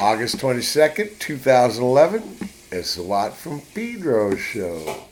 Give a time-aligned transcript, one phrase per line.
[0.00, 2.22] August 22nd, 2011.
[2.72, 5.09] It's a lot from Pedro show.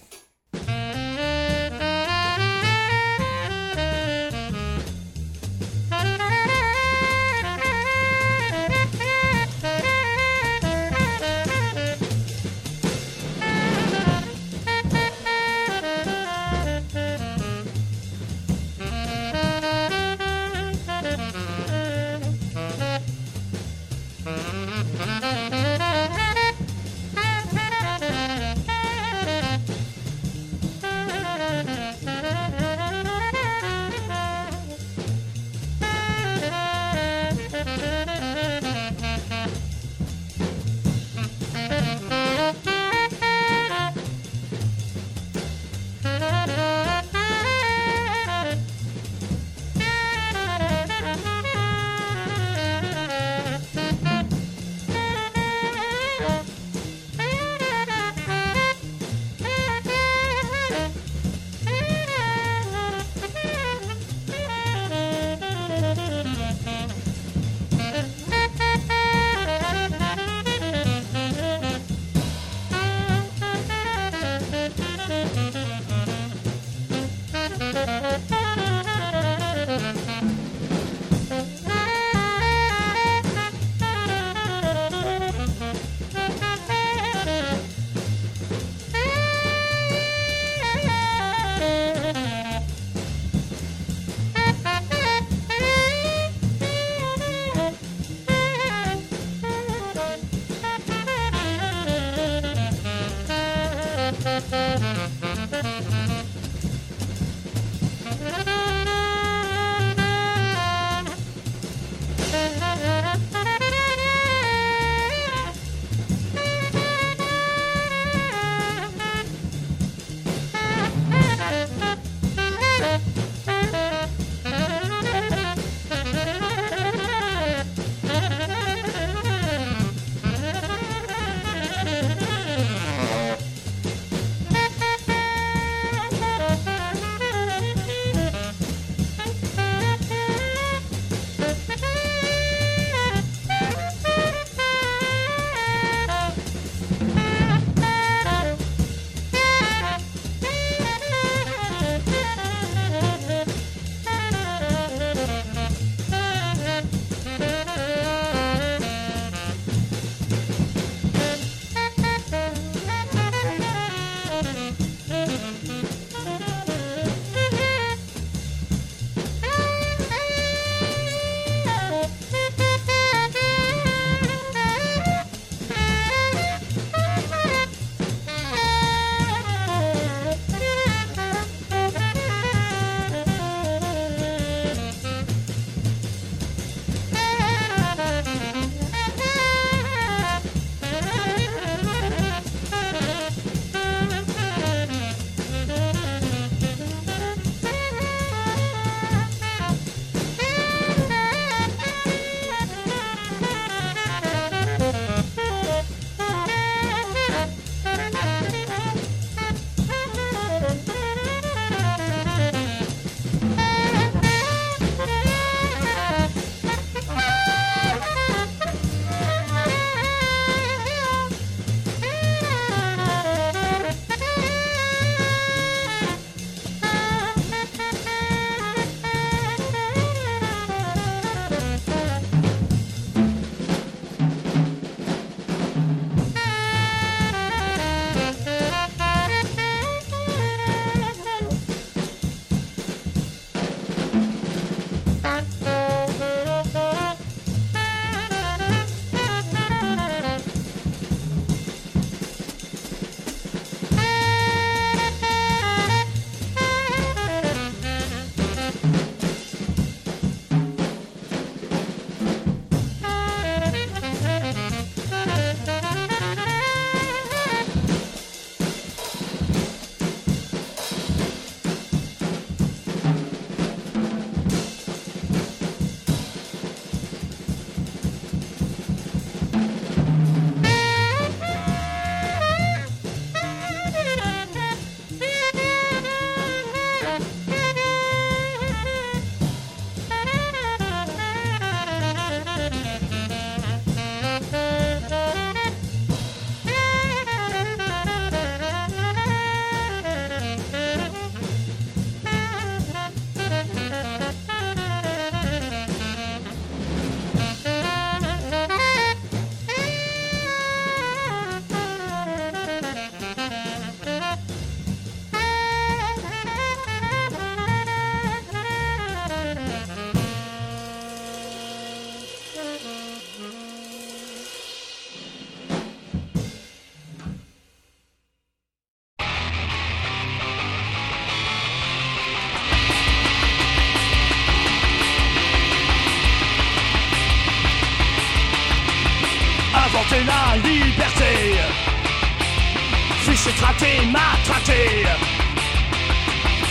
[343.60, 345.04] Maltraité.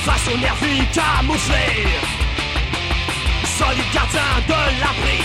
[0.06, 1.88] Face aux nervis camouflés.
[3.58, 5.22] Solide gardien de l'abri.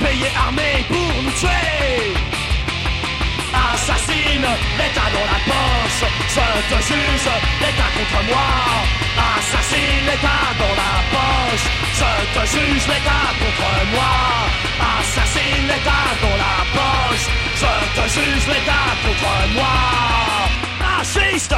[0.00, 2.14] Payé armé pour nous tuer.
[3.54, 4.48] Assassine,
[4.78, 6.02] l'État dans la poche.
[6.34, 8.48] Je te juge, l'État contre moi.
[9.36, 11.66] Assassine, l'État dans la poche.
[11.98, 14.67] Je te juge, l'État contre moi.
[14.80, 17.26] Assassine, l'État dans la poche.
[17.60, 19.98] Je te juge, l'État contre moi.
[20.80, 21.54] Fasciste!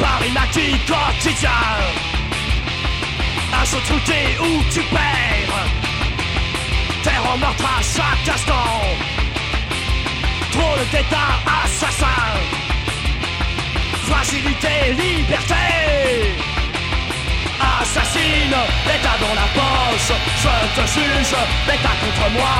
[0.00, 1.50] Paris maquis quotidien
[3.60, 5.66] Un saut trouté où tu perds
[7.02, 8.82] Terre en meurtre à chaque instant
[10.52, 12.55] Trop d'état assassin
[14.08, 15.64] Fragilité, liberté.
[17.80, 18.56] Assassine,
[18.86, 20.12] l'état dans la poche.
[20.42, 21.34] Je te juge,
[21.66, 22.56] l'état contre moi.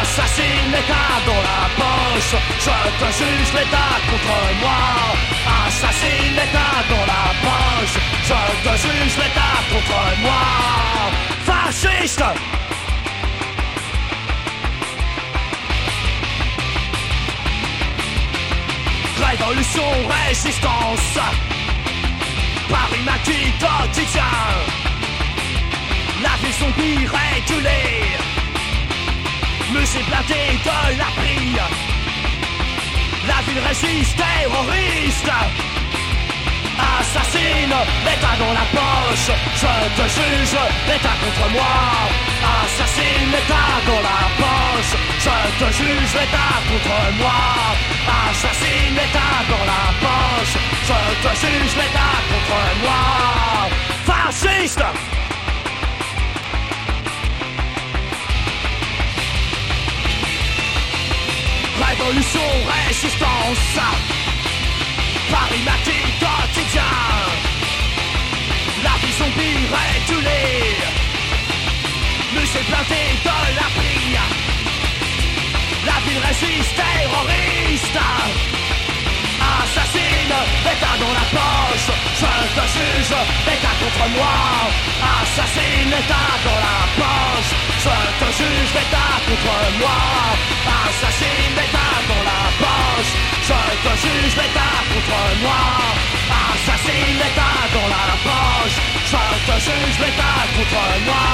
[0.00, 2.34] Assassine, l'état dans la poche.
[2.66, 4.82] Je te juge, l'état contre moi.
[5.66, 7.96] Assassine, l'état dans la poche.
[8.28, 10.42] Je te juge, l'état contre moi.
[11.46, 12.24] Fasciste
[19.18, 19.82] Révolution,
[20.26, 21.18] résistance.
[22.68, 24.22] Paris maquis quotidien
[26.22, 28.16] La vie zombie régulée.
[29.72, 31.56] Musée blindé de la prie
[33.26, 35.32] La ville résiste terroriste.
[36.78, 39.30] Assassine, l'état dans la poche.
[39.56, 40.58] Je te juge,
[40.88, 41.76] l'état contre moi.
[42.60, 44.94] Assassine, l'état dans la poche.
[45.24, 50.56] Je te juge, l'état contre moi Assassine, l'état dans la poche.
[50.88, 53.02] Je te juge, l'état contre moi.
[54.06, 54.84] Fasciste!
[61.88, 62.40] Révolution,
[62.86, 63.78] résistance.
[65.30, 65.64] Paris
[66.20, 66.82] quotidien.
[68.84, 70.76] La vie zombie régulée.
[72.34, 74.45] Musée blindé de la prie
[75.86, 77.98] La ville résiste terroriste.
[79.56, 80.36] Assassine,
[80.66, 81.88] l'état dans la poche.
[82.20, 83.12] Je te juge,
[83.46, 84.36] l'état contre moi.
[85.14, 87.50] Assassine, l'état dans la poche.
[87.84, 89.98] Je te juge, l'état contre moi.
[90.82, 93.12] Assassine, l'état dans la poche.
[93.48, 96.05] Je te juge, l'état contre moi
[96.56, 101.26] L'état dans la poche Je te juge, l'état contre moi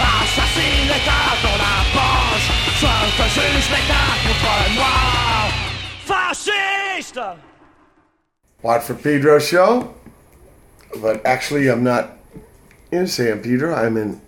[0.00, 2.48] Assassine, l'état dans la poche
[2.80, 4.96] Je te juge, l'état contre moi
[6.06, 7.20] Fasciste
[8.62, 9.94] Watt from Pedro show.
[11.02, 12.16] But actually, I'm not
[12.90, 13.74] in San Pedro.
[13.74, 14.20] I'm in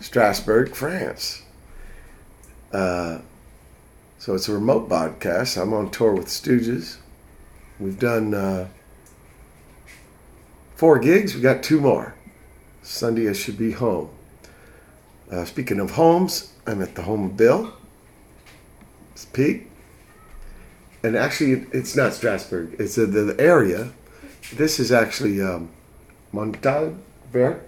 [0.00, 1.42] Strasbourg, France.
[2.72, 3.18] Uh,
[4.18, 5.60] so it's a remote podcast.
[5.60, 6.96] I'm on tour with Stooges.
[7.78, 8.68] We've done uh,
[10.78, 11.34] four gigs.
[11.34, 12.14] We got two more.
[12.82, 14.08] Sunday I should be home.
[15.30, 17.74] Uh, speaking of homes, I'm at the home of Bill.
[19.12, 19.66] It's Pete
[21.02, 22.74] and actually it- it's not Strasbourg.
[22.78, 23.90] It's uh, the, the area.
[24.54, 25.68] This is actually um.
[26.32, 26.98] Montagne
[27.32, 27.62] verte.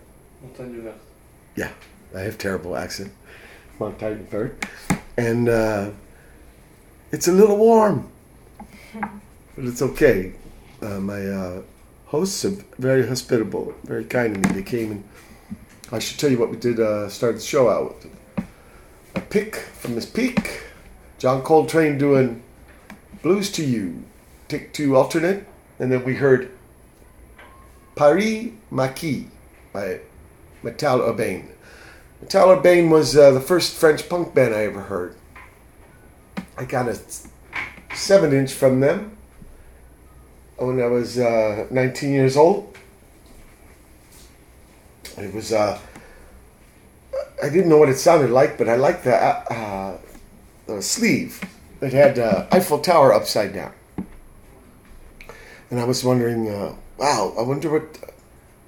[1.57, 1.71] Yeah,
[2.15, 3.11] I have terrible accent.
[3.79, 4.53] Montalbert,
[5.17, 5.91] and uh,
[7.11, 8.09] it's a little warm,
[8.93, 10.35] but it's okay.
[10.83, 11.63] Uh, my uh,
[12.11, 14.55] hosts are very hospitable, very kind to me.
[14.55, 15.05] They came and
[15.93, 16.81] I should tell you what we did.
[16.81, 18.47] Uh, start the show out with
[19.15, 20.63] a pick from his peak.
[21.19, 22.43] John Coltrane doing
[23.23, 24.03] Blues to You,
[24.49, 25.47] Take Two alternate,
[25.79, 26.51] and then we heard
[27.95, 29.27] Paris Maquis
[29.73, 30.01] by
[30.63, 31.49] Metal Urbain.
[32.21, 35.15] Metal Urbain was uh, the first French punk band I ever heard.
[36.57, 36.99] I got a
[37.95, 39.17] seven inch from them
[40.61, 42.77] when I was uh, 19 years old.
[45.17, 45.79] It was, uh,
[47.43, 49.99] I didn't know what it sounded like, but I liked the, uh, uh,
[50.67, 51.43] the sleeve.
[51.81, 52.19] It had
[52.53, 53.73] Eiffel Tower upside down.
[55.71, 57.99] And I was wondering, uh, wow, I wonder what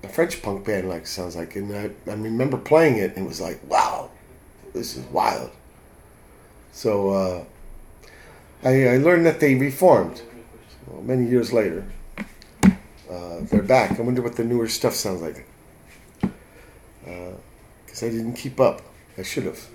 [0.02, 1.56] a French punk band like sounds like.
[1.56, 4.10] And I, I remember playing it and it was like, wow,
[4.72, 5.50] this is wild.
[6.72, 7.44] So uh,
[8.64, 10.22] I, I learned that they reformed
[10.86, 11.84] well, many years later.
[13.10, 13.98] Uh, they're back.
[13.98, 15.46] I wonder what the newer stuff sounds like.
[17.84, 18.80] Because I didn't keep up.
[19.18, 19.68] I should have.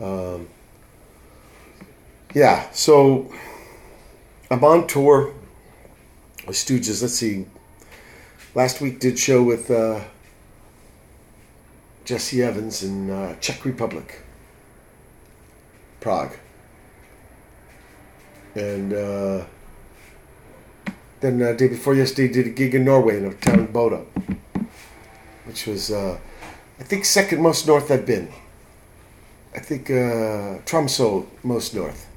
[0.00, 0.48] Um,
[2.34, 3.32] yeah, so
[4.50, 5.32] I'm on tour
[6.46, 7.00] with Stooges.
[7.00, 7.46] Let's see.
[8.54, 10.00] last week did show with uh,
[12.04, 14.20] Jesse Evans in uh, Czech Republic,
[16.00, 16.36] Prague,
[18.54, 19.44] and uh,
[21.20, 24.04] then uh, day before yesterday did a gig in Norway in a town Bodø,
[25.44, 26.18] which was uh,
[26.78, 28.32] I think second most north I've been.
[29.54, 32.08] I think uh, Tromsø most north.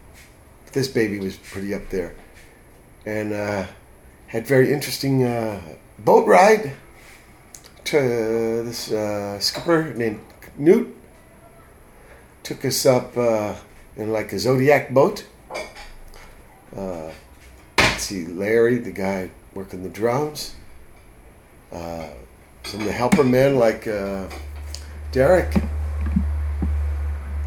[0.73, 2.13] This baby was pretty up there,
[3.05, 3.65] and uh,
[4.27, 5.61] had very interesting uh,
[5.99, 6.73] boat ride
[7.85, 7.97] to
[8.63, 10.19] this uh, skipper named
[10.57, 10.93] Newt.
[12.43, 13.15] Took us up
[13.95, 15.25] in like a Zodiac boat.
[16.75, 17.11] Uh,
[17.77, 20.55] let's see, Larry, the guy working the drums.
[21.71, 22.07] Uh,
[22.63, 24.27] some of the helper men like uh,
[25.11, 25.53] Derek,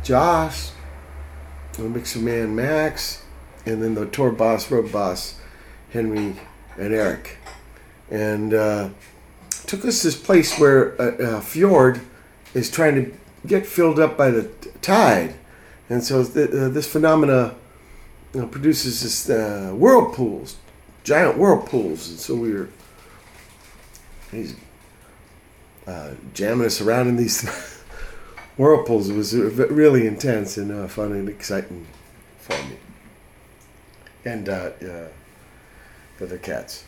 [0.02, 0.70] Josh,
[1.74, 3.22] the mixer man Max,
[3.66, 5.40] and then the tour boss, road boss,
[5.92, 6.36] Henry
[6.78, 7.36] and Eric.
[8.10, 8.90] And uh,
[9.66, 12.00] took us to this place where a, a fjord
[12.54, 13.12] is trying to
[13.46, 14.50] get filled up by the
[14.82, 15.34] tide.
[15.88, 17.54] And so th- uh, this phenomena
[18.34, 20.56] you know, produces this uh, whirlpools,
[21.04, 22.08] giant whirlpools.
[22.10, 22.68] And so we were
[24.30, 24.54] he's
[25.86, 27.48] uh, jamming us around in these
[28.56, 29.08] whirlpools.
[29.08, 31.86] It was really intense and uh, fun and exciting
[32.38, 32.76] for me.
[34.24, 35.08] And uh, uh,
[36.18, 36.84] the cats.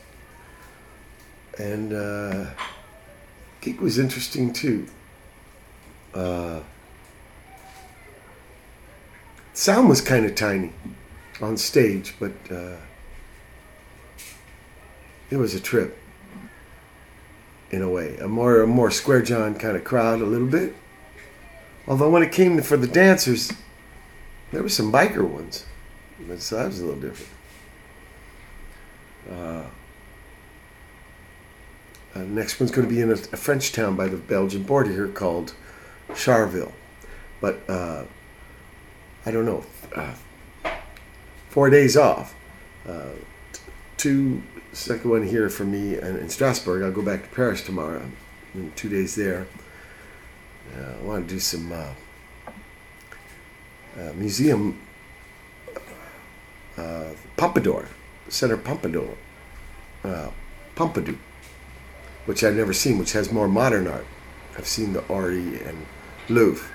[1.58, 2.50] And uh,
[3.60, 4.86] gig was interesting too.
[6.14, 6.60] Uh,
[9.54, 10.72] sound was kind of tiny
[11.42, 12.76] on stage, but uh,
[15.30, 15.98] it was a trip
[17.70, 18.16] in a way.
[18.18, 20.74] A more a more square John kind of crowd a little bit.
[21.88, 23.52] Although when it came for the dancers,
[24.52, 25.66] there were some biker ones.
[26.38, 27.32] So that was a little different.
[29.30, 29.64] Uh,
[32.14, 34.90] uh, next one's going to be in a, a French town by the Belgian border
[34.90, 35.54] here called
[36.14, 36.72] Charleville.
[37.40, 38.04] But uh,
[39.26, 39.64] I don't know.
[41.52, 42.34] Four days off.
[42.88, 43.10] Uh,
[43.98, 44.42] two,
[44.72, 46.82] second one here for me in, in Strasbourg.
[46.82, 48.00] I'll go back to Paris tomorrow.
[48.74, 49.46] Two days there.
[50.74, 51.90] Uh, I want to do some uh,
[54.00, 54.80] uh, museum
[56.78, 57.86] uh, Pompadour,
[58.30, 59.14] Center Pompadour,
[60.04, 60.30] uh,
[60.74, 61.18] Pompidou,
[62.24, 64.06] which I've never seen, which has more modern art.
[64.56, 65.84] I've seen the Ori and
[66.30, 66.66] Louvre.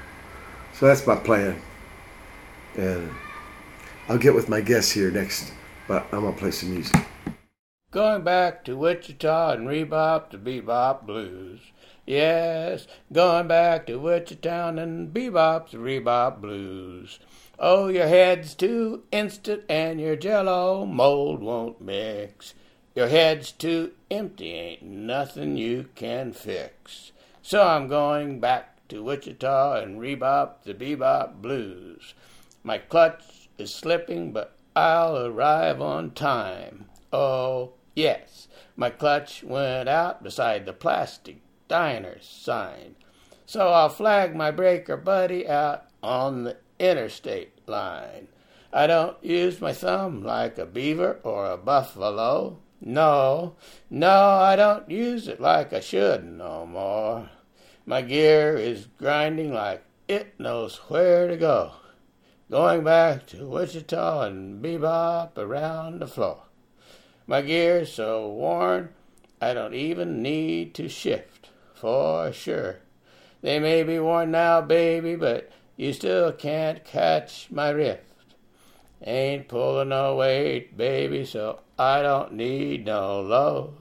[0.75, 1.60] So that's my plan.
[2.77, 3.10] And
[4.09, 5.51] I'll get with my guests here next,
[5.85, 6.95] but I'm to play some music.
[7.91, 11.59] Going back to Wichita and rebop the bebop blues.
[12.05, 17.19] Yes, going back to Wichita and bebop the rebop blues.
[17.59, 22.53] Oh, your head's too instant and your jello mold won't mix.
[22.95, 27.11] Your head's too empty, ain't nothing you can fix.
[27.41, 32.13] So I'm going back to Wichita and rebop the bebop blues.
[32.63, 33.21] My clutch
[33.57, 36.85] is slipping, but I'll arrive on time.
[37.11, 41.37] Oh, yes, my clutch went out beside the plastic
[41.67, 42.95] diner sign.
[43.45, 48.27] So I'll flag my breaker buddy out on the interstate line.
[48.71, 52.59] I don't use my thumb like a beaver or a buffalo.
[52.79, 53.55] No,
[53.89, 57.29] no, I don't use it like I should no more.
[57.85, 61.71] My gear is grinding like it knows where to go.
[62.50, 66.44] Going back to Wichita and bebop around the floor.
[67.25, 68.94] My gear's so worn,
[69.42, 72.77] I don't even need to shift, for sure.
[73.42, 78.13] They may be worn now, baby, but you still can't catch my rift.
[79.04, 83.74] Ain't pulling no weight, baby, so I don't need no lows.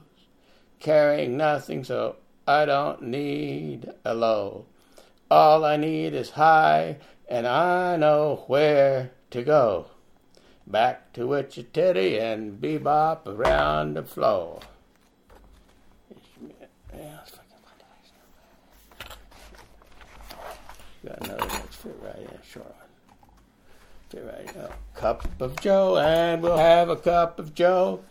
[0.81, 4.65] Carrying nothing, so I don't need a load.
[5.31, 9.87] All I need is high, and I know where to go.
[10.65, 14.59] Back to Wichita and bebop around the floor.
[21.05, 23.27] Got another that's fit right in, short one.
[24.09, 24.67] Fit right in.
[24.93, 28.01] Cup of Joe, and we'll have a cup of Joe.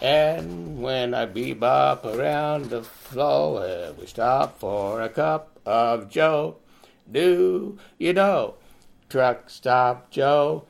[0.00, 6.56] And when I bebop around the floor, we stop for a cup of Joe.
[7.12, 8.54] Do you know?
[9.08, 10.64] Truck stop Joe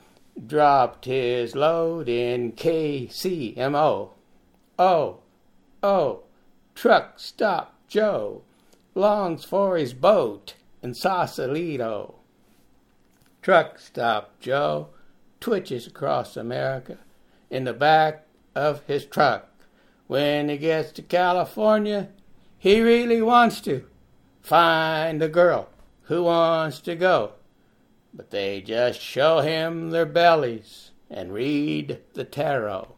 [0.47, 4.11] dropped his load in KCMO.
[4.79, 5.19] Oh,
[5.83, 6.23] oh,
[6.75, 8.43] truck stop Joe
[8.95, 12.17] longs for his boat in Sausalito.
[13.41, 14.89] Truck stop Joe
[15.41, 16.99] twitches across America
[17.51, 19.49] in the back of his truck
[20.07, 22.09] When he gets to California,
[22.59, 23.87] he really wants to
[24.41, 25.69] find a girl
[26.13, 27.33] who wants to go.
[28.13, 32.97] But they just show him their bellies and read the tarot.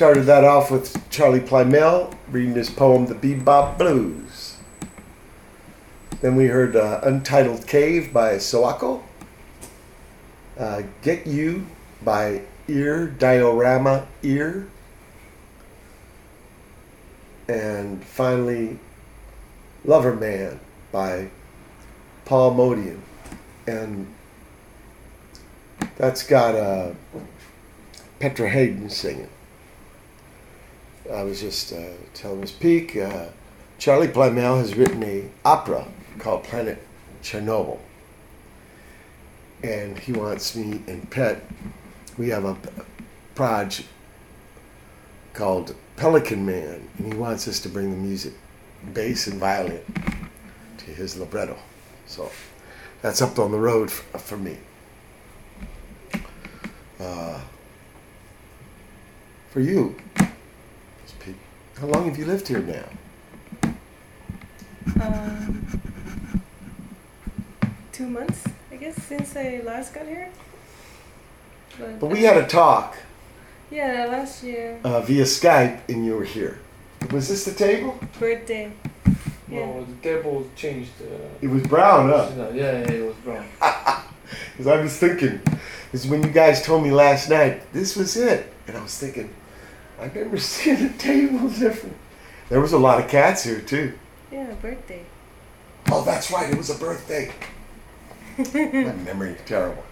[0.00, 4.56] started that off with Charley Plymell reading his poem, The Bebop Blues.
[6.22, 9.02] Then we heard uh, Untitled Cave by Sawako,
[10.58, 11.66] uh, Get You
[12.02, 14.68] by Ear, Diorama Ear,
[17.46, 18.78] and finally
[19.84, 20.60] Lover Man
[20.90, 21.28] by
[22.24, 23.00] Paul Motian.
[23.66, 24.06] And
[25.98, 26.94] that's got uh,
[28.18, 29.28] Petra Haden singing.
[31.12, 33.26] I was just uh, telling Miss Peak, uh,
[33.78, 35.86] Charley Plymell has written a opera
[36.18, 36.80] called Planet
[37.22, 37.78] Chernobyl,
[39.64, 41.44] and he wants me and Pet.
[42.16, 42.56] We have a
[43.34, 43.88] project
[45.32, 48.34] called Pelican Man, and he wants us to bring the music,
[48.94, 49.82] bass and violin,
[50.78, 51.56] to his libretto.
[52.06, 52.30] So
[53.02, 54.58] that's up on the road f- for me.
[57.00, 57.40] Uh,
[59.50, 59.96] for you,
[61.80, 63.72] how long have you lived here now?
[65.02, 65.66] Um,
[67.92, 70.28] two months, I guess, since I last got here.
[71.98, 72.96] But we had a talk
[73.70, 76.58] yeah last year uh, via Skype, and you were here.
[77.10, 77.98] Was this the table?
[78.18, 78.70] birthday.
[79.48, 79.66] Yeah.
[79.66, 80.92] No, the table changed.
[81.00, 82.28] Uh, It was brown, huh?
[82.52, 83.46] yeah, yeah, it was brown.
[84.52, 85.40] Because I was thinking,
[85.90, 88.52] because when you guys told me last night, this was it.
[88.68, 89.30] And I was thinking,
[90.00, 91.96] I've never seen a table different.
[92.48, 93.92] There was a lot of cats here, too.
[94.32, 95.04] Yeah, birthday.
[95.90, 96.50] Oh, that's right.
[96.50, 97.32] It was a birthday.
[98.38, 99.84] My memory terrible.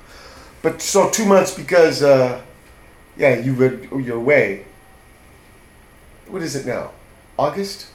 [0.63, 2.41] But so two months because, uh,
[3.17, 4.65] yeah, you were you're away.
[6.29, 6.91] What is it now?
[7.39, 7.87] August,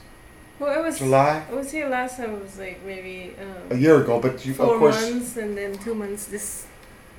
[0.58, 2.34] Well, I was July, I was here last time.
[2.34, 3.34] It was like maybe
[3.70, 4.20] a um, year ago.
[4.20, 6.26] But you, four of course, months and then two months.
[6.26, 6.66] This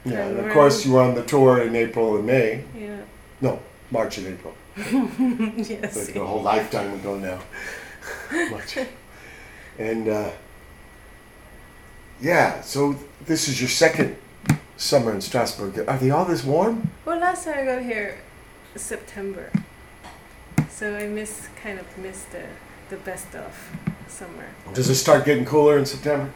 [0.03, 0.53] yeah, and of around.
[0.53, 2.63] course, you were on the tour in April and May.
[2.77, 3.01] yeah.
[3.41, 3.60] No,
[3.91, 4.53] March and April.
[4.77, 6.07] Yes.
[6.07, 7.39] like a whole lifetime ago now.
[8.51, 8.77] Much.
[9.79, 10.31] And uh,
[12.21, 14.17] yeah, so this is your second
[14.77, 15.88] summer in Strasbourg.
[15.88, 16.89] Are they all this warm?
[17.05, 18.17] Well, last time I got here,
[18.75, 19.51] September.
[20.69, 22.43] So I miss kind of missed the
[22.89, 23.53] the best of
[24.07, 24.45] summer.
[24.73, 26.33] Does it start getting cooler in September?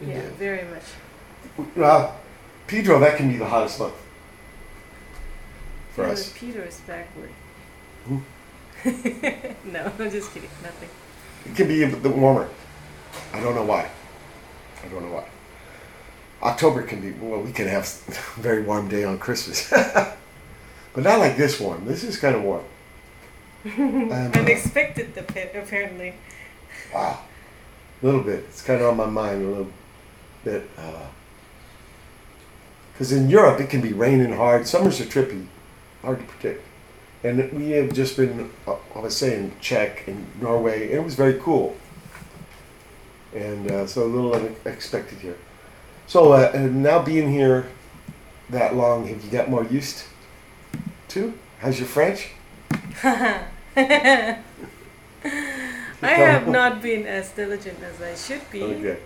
[0.00, 1.76] Yeah, very much.
[1.82, 2.12] Uh,
[2.66, 3.94] Pedro, that can be the hottest month
[5.94, 6.32] for Yeah, us.
[6.34, 7.30] Peter is backward.
[8.06, 8.22] Who?
[9.70, 10.50] no, I'm just kidding.
[10.62, 10.88] Nothing.
[11.46, 12.48] It can be bit warmer.
[13.32, 13.90] I don't know why.
[14.84, 15.24] I don't know why.
[16.42, 17.40] October can be well.
[17.40, 20.16] We can have a very warm day on Christmas, but
[20.96, 21.84] not like this warm.
[21.84, 22.64] This is kind of warm.
[23.64, 26.14] And, uh, Unexpected, appa- apparently.
[26.92, 27.20] Wow.
[28.02, 28.40] A little bit.
[28.48, 29.72] It's kind of on my mind a little
[30.42, 30.68] bit.
[32.92, 34.66] Because in Europe, it can be raining hard.
[34.66, 35.46] Summers are trippy,
[36.02, 36.66] hard to predict.
[37.24, 41.14] And we have just been, uh, I was saying, Czech and Norway, and it was
[41.14, 41.76] very cool.
[43.34, 45.36] And uh, so a little unexpected here.
[46.06, 47.68] So uh, and now being here
[48.50, 50.04] that long, have you got more used
[51.08, 51.32] to?
[51.60, 52.30] How's your French?
[53.04, 54.38] I
[56.02, 58.62] have not been as diligent as I should be.
[58.62, 58.98] Okay.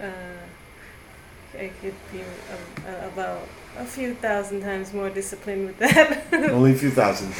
[0.00, 3.46] Uh, I could be um, about
[3.78, 6.24] a few thousand times more disciplined with that.
[6.50, 7.32] Only a few thousand.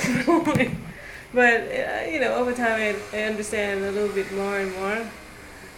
[1.32, 2.80] but uh, you know, over time,
[3.12, 5.06] I, I understand a little bit more and more.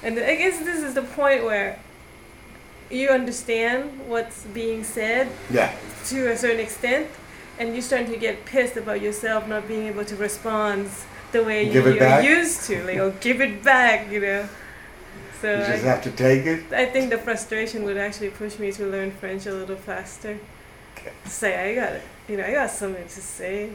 [0.03, 1.79] And I guess this is the point where
[2.91, 5.75] you understand what's being said Yeah.
[6.07, 7.09] to a certain extent,
[7.59, 10.89] and you're starting to get pissed about yourself not being able to respond
[11.33, 12.25] the way you, Give you're back?
[12.25, 14.49] used to, like, or give it back, you know.
[15.41, 16.73] So You just I, have to take it.
[16.73, 20.39] I think the frustration would actually push me to learn French a little faster.
[20.97, 21.13] Okay.
[21.27, 23.71] Say I got it, you know, I got something to say.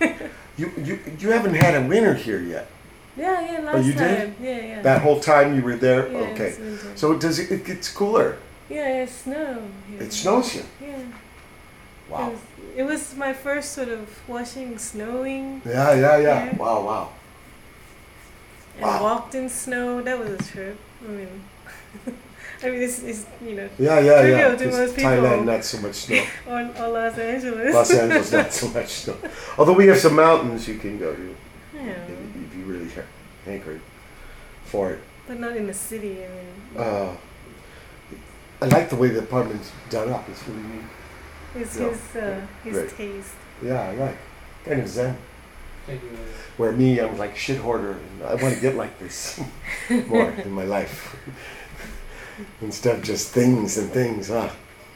[0.58, 2.66] You, you you haven't had a winter here yet.
[3.14, 4.08] Yeah, yeah, last Oh, you time.
[4.16, 4.34] did?
[4.40, 4.82] Yeah, yeah.
[4.82, 6.08] That whole time you were there.
[6.10, 6.50] yeah, okay.
[6.94, 7.50] So does it?
[7.50, 8.36] It gets cooler.
[8.70, 9.60] yeah, it snow.
[9.90, 10.02] here.
[10.02, 10.64] It snows here.
[10.80, 10.96] Yeah.
[10.96, 12.30] It Wow.
[12.30, 12.40] was,
[12.76, 16.44] it was my first sort of washing, snowing, Yeah, yeah, yeah.
[16.46, 16.56] Yeah.
[16.56, 17.08] Wow, wow.
[18.76, 19.02] And Wow.
[19.02, 20.02] walked in snow.
[20.02, 20.76] That was a trip.
[21.04, 21.28] I mean,
[22.62, 24.56] I mean, it's, it's you know, Yeah, yeah, Trivial yeah.
[24.56, 25.10] to most people.
[25.10, 26.24] Thailand, not so much snow.
[26.48, 27.74] or, or Los Angeles.
[27.74, 29.16] Los Angeles, not so much snow.
[29.58, 31.36] Although we have some mountains you can go to
[31.74, 33.02] yeah, if you really ha-
[33.44, 33.82] hankering
[34.64, 35.00] for it.
[35.28, 36.24] but not in the city.
[36.24, 37.16] I mean, Uh,
[38.62, 40.26] I like the way the apartment's done up.
[40.30, 40.84] It's really neat.
[41.56, 41.88] it's yeah.
[41.88, 42.90] his uh, his Great.
[42.96, 43.34] taste.
[43.62, 44.18] Yeah, I like.
[44.64, 45.16] Kind of zen.
[45.86, 46.08] Thank you.
[46.56, 49.40] Where me, I'm like shit hoarder, and I want to get like this
[50.08, 51.16] more in my life.
[52.60, 54.50] Instead of just things and things, huh?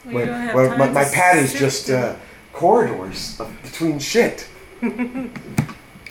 [0.05, 2.15] We Where- don't where my, my pad is just uh,
[2.53, 4.47] corridors of, between shit.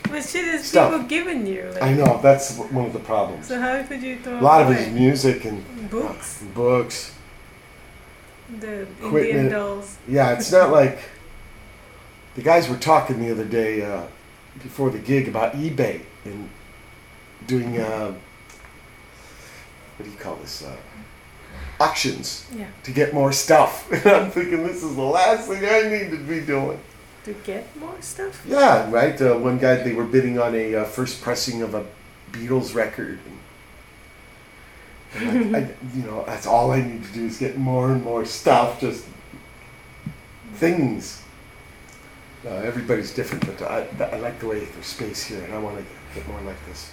[0.09, 0.91] What shit is stuff.
[0.91, 1.69] people giving you.
[1.71, 3.47] Like, I know that's one of the problems.
[3.47, 4.83] So how could you throw A lot of it away?
[4.87, 7.15] is music and books, uh, books.
[8.59, 9.25] the Equipment.
[9.25, 9.97] Indian dolls.
[10.09, 10.99] Yeah, it's not like
[12.35, 14.03] the guys were talking the other day uh,
[14.63, 16.49] before the gig about eBay and
[17.47, 18.13] doing uh,
[19.97, 20.63] what do you call this?
[20.63, 20.75] Uh,
[21.79, 22.67] auctions Yeah.
[22.83, 23.89] to get more stuff.
[23.91, 26.79] And I'm thinking this is the last thing I need to be doing.
[27.25, 28.43] To get more stuff.
[28.47, 29.19] Yeah, right.
[29.21, 31.85] Uh, one guy they were bidding on a uh, first pressing of a
[32.31, 33.19] Beatles record.
[35.15, 35.61] And I, I,
[35.95, 39.05] you know, that's all I need to do is get more and more stuff, just
[40.55, 41.21] things.
[42.43, 45.77] Uh, everybody's different, but I, I like the way there's space here, and I want
[45.77, 46.91] to get more like this.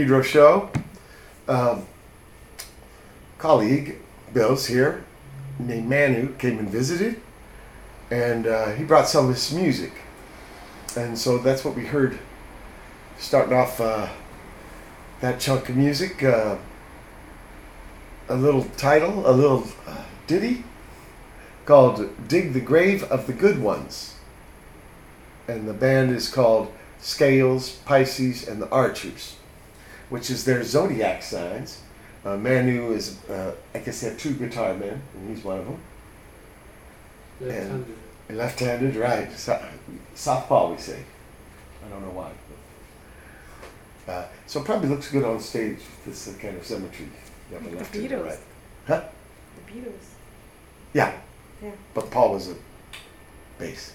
[0.00, 0.70] Show.
[1.46, 1.84] Um,
[3.36, 3.96] colleague
[4.32, 5.04] Bill's here,
[5.58, 7.20] named Manu, came and visited,
[8.10, 9.92] and uh, he brought some of his music,
[10.96, 12.18] and so that's what we heard.
[13.18, 14.08] Starting off uh,
[15.20, 16.56] that chunk of music, uh,
[18.30, 20.64] a little title, a little uh, ditty
[21.66, 24.14] called "Dig the Grave of the Good Ones,"
[25.46, 29.36] and the band is called Scales, Pisces, and the Archers
[30.10, 31.80] which is their zodiac signs.
[32.24, 35.64] Uh, Manu is, uh, I guess they have two guitar men, and he's one of
[35.64, 35.78] them.
[37.40, 37.96] Left-handed.
[38.30, 39.32] Left-handed, right?
[39.32, 39.64] So,
[40.14, 41.02] southpaw, we say.
[41.84, 42.30] I don't know why.
[44.04, 47.06] But, uh, so it probably looks good on stage this uh, kind of symmetry.
[47.50, 48.24] You have a The left and a Beatles.
[48.26, 48.38] right.
[48.86, 49.02] Huh?
[49.66, 50.04] The Beatles.
[50.92, 51.12] Yeah.
[51.62, 51.70] Yeah.
[51.94, 52.54] But Paul was a
[53.58, 53.94] bass.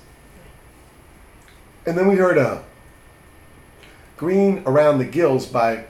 [1.85, 2.59] And then we heard uh,
[4.17, 5.85] Green Around the Gills by,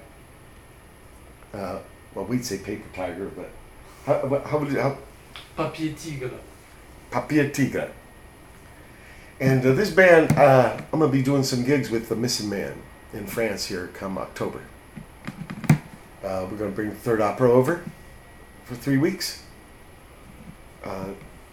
[1.56, 1.80] uh,
[2.14, 3.49] well, we'd say Paper Tiger, but
[4.06, 4.97] how, how would you, how,
[5.58, 6.32] Papier Tigre.
[7.12, 7.91] Papier Tigre.
[9.39, 12.76] And uh, this band, uh, I'm going to be doing some gigs with the Missingmen
[13.14, 14.62] in France here come October.
[16.24, 17.84] Uh, we're going to bring the Third Opera over
[18.66, 19.43] for three weeks.
[20.84, 21.10] Uh,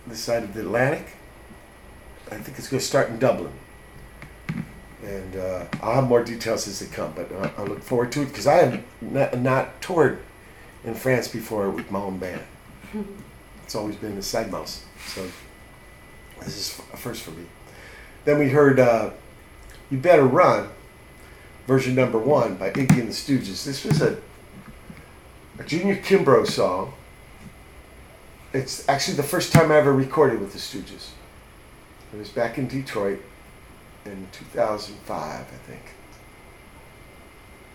[0.06, 1.16] this side of the Atlantic.
[2.30, 3.52] I think it's going to start in Dublin.
[5.02, 8.22] And uh, I'll have more details as they come, but uh, I look forward to
[8.22, 10.20] it because I have not, not toured
[10.84, 12.42] in France before with my own band.
[13.64, 14.84] It's always been the side mouse.
[15.06, 15.26] So
[16.40, 17.44] this is a first for me.
[18.24, 19.10] Then we heard uh,
[19.90, 20.68] You Better Run,
[21.66, 23.64] version number one by Iggy and the Stooges.
[23.64, 24.18] This was a,
[25.58, 26.94] a Junior Kimbrough song.
[28.52, 31.08] It's actually the first time I ever recorded with the Stooges.
[32.12, 33.20] It was back in Detroit
[34.04, 35.82] in 2005, I think.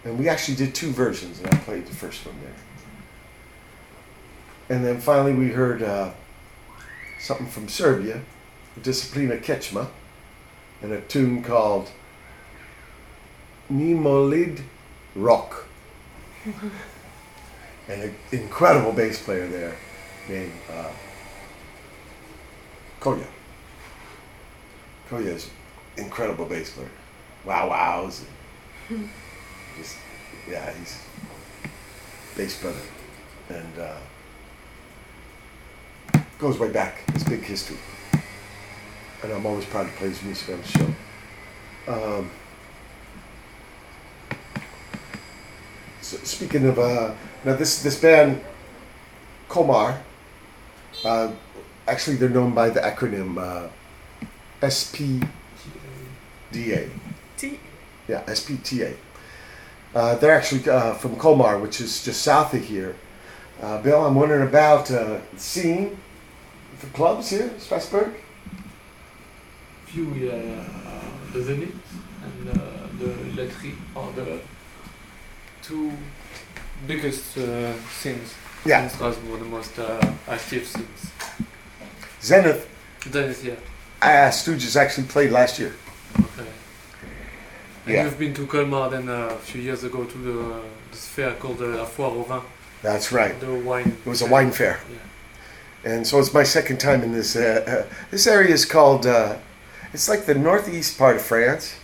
[0.03, 2.53] And we actually did two versions, and I played the first one there.
[4.69, 6.11] And then finally, we heard uh,
[7.19, 8.21] something from Serbia,
[8.81, 9.87] Disciplin A Kitschme,
[10.81, 11.89] and a tune called
[13.71, 14.61] Nimulid
[15.15, 15.65] Rok.
[16.45, 19.75] and an incredible bass player there
[20.29, 20.91] named uh,
[22.99, 23.25] Koja.
[25.09, 25.49] Koja is
[25.97, 26.89] incredible bass player.
[27.45, 28.25] Wow wows.
[29.77, 29.97] Just,
[30.49, 31.01] yeah, he's
[32.35, 32.79] bass brother.
[33.49, 33.97] And uh,
[36.39, 37.03] goes way back.
[37.09, 37.77] It's big history.
[39.23, 40.93] And I'm always proud to play his music on the show.
[41.87, 42.31] Um,
[46.01, 48.41] so speaking of, uh, now this, this band,
[49.49, 49.99] Komar,
[51.05, 51.31] uh,
[51.87, 53.69] actually they're known by the acronym uh,
[56.51, 56.89] SPDA.
[57.37, 57.59] T.
[58.07, 58.95] Yeah, SPTA.
[59.93, 62.95] Uh, they're actually uh, from Colmar, which is just south of here.
[63.61, 65.97] Uh, Bill, I'm wondering about uh, the scene
[66.77, 68.13] for clubs here Strasbourg.
[69.85, 70.63] Few, yeah, yeah.
[70.85, 71.75] Uh, the Zenith
[72.23, 72.53] and uh,
[72.99, 74.39] the Laiterie are the
[75.63, 75.91] two
[76.85, 78.33] biggest uh, scenes
[78.65, 78.83] Yeah.
[78.83, 81.11] in Strasbourg, the most uh, active scenes.
[82.21, 82.67] Zenith,
[83.09, 83.53] Zenith, yeah.
[84.01, 85.73] uh, Stooges actually played last year.
[86.15, 86.47] Okay.
[87.85, 88.03] And Yeah.
[88.05, 91.61] you've been to Colmar then uh, a few years ago to the this fair called
[91.61, 92.41] uh, La Foire au Vin,
[92.81, 93.39] That's right.
[93.39, 93.97] the wine.
[94.05, 94.79] It was a wine fair.
[94.89, 95.91] Yeah.
[95.93, 97.35] And so it's my second time in this.
[97.35, 99.35] Uh, uh, this area is called, uh,
[99.93, 101.75] it's like the northeast part of France,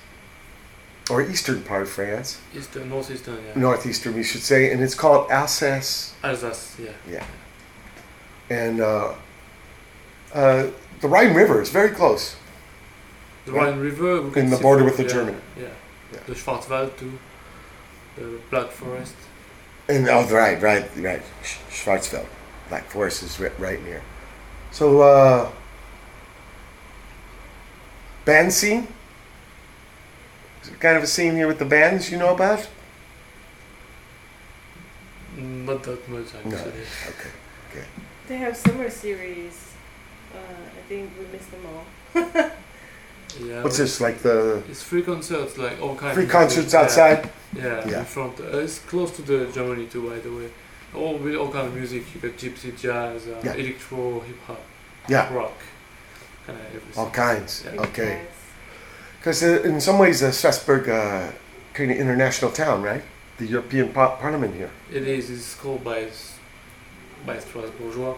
[1.09, 2.39] or eastern part of France.
[2.73, 3.59] The northeastern, yeah.
[3.61, 4.71] Northeastern, we should say.
[4.71, 6.91] And it's called Alsace Alsace, yeah.
[7.09, 7.25] Yeah.
[8.49, 9.13] And uh,
[10.33, 10.67] uh,
[11.01, 12.35] the Rhine River is very close.
[13.45, 13.69] The Right.
[13.71, 14.21] Rhine River.
[14.21, 15.37] we In the border with the yeah, Germany.
[15.59, 15.67] Yeah.
[16.13, 16.19] Yeah.
[16.27, 17.17] The Schwarzwald too.
[18.15, 19.15] The Black Forest.
[19.89, 21.21] And oh, right, right, right.
[21.43, 22.27] Sch- Schwarzfeld,
[22.69, 24.01] Black Forest is ri- right near.
[24.71, 25.51] So, uh,
[28.25, 28.87] band scene.
[30.61, 32.69] Is there kind of a scene here with the bands you know about?
[35.35, 36.55] Mm, Not that much No.
[36.55, 36.71] actually.
[37.09, 37.85] Okay.
[38.27, 39.73] They have summer series.
[40.33, 41.85] Uh, I think we missed them all.
[43.41, 43.63] Yeah.
[43.63, 46.13] What's this like the It's free concerts, like all kinds.
[46.15, 46.79] free of concerts music.
[46.79, 47.29] outside?
[47.55, 47.99] Yeah, yeah, Yeah.
[47.99, 48.39] in front.
[48.39, 50.49] Uh, it's close to the Germany too, by the way.
[50.93, 52.03] All with all kind of music.
[52.13, 53.53] You got gypsy jazz, uh, Yeah.
[53.55, 54.61] electro, hip hop,
[55.07, 55.57] Yeah, rock,
[56.45, 56.97] kind of everything.
[57.03, 57.63] all kinds.
[57.65, 57.81] Yeah.
[57.81, 58.19] Okay.
[59.19, 61.31] Because uh, in some ways, uh, Strasbourg, uh,
[61.73, 63.03] kind of international town, right?
[63.37, 64.69] The European par- Parliament here.
[64.91, 65.29] It is.
[65.29, 66.33] It's called by s-
[67.25, 68.15] by Strasbourgeois.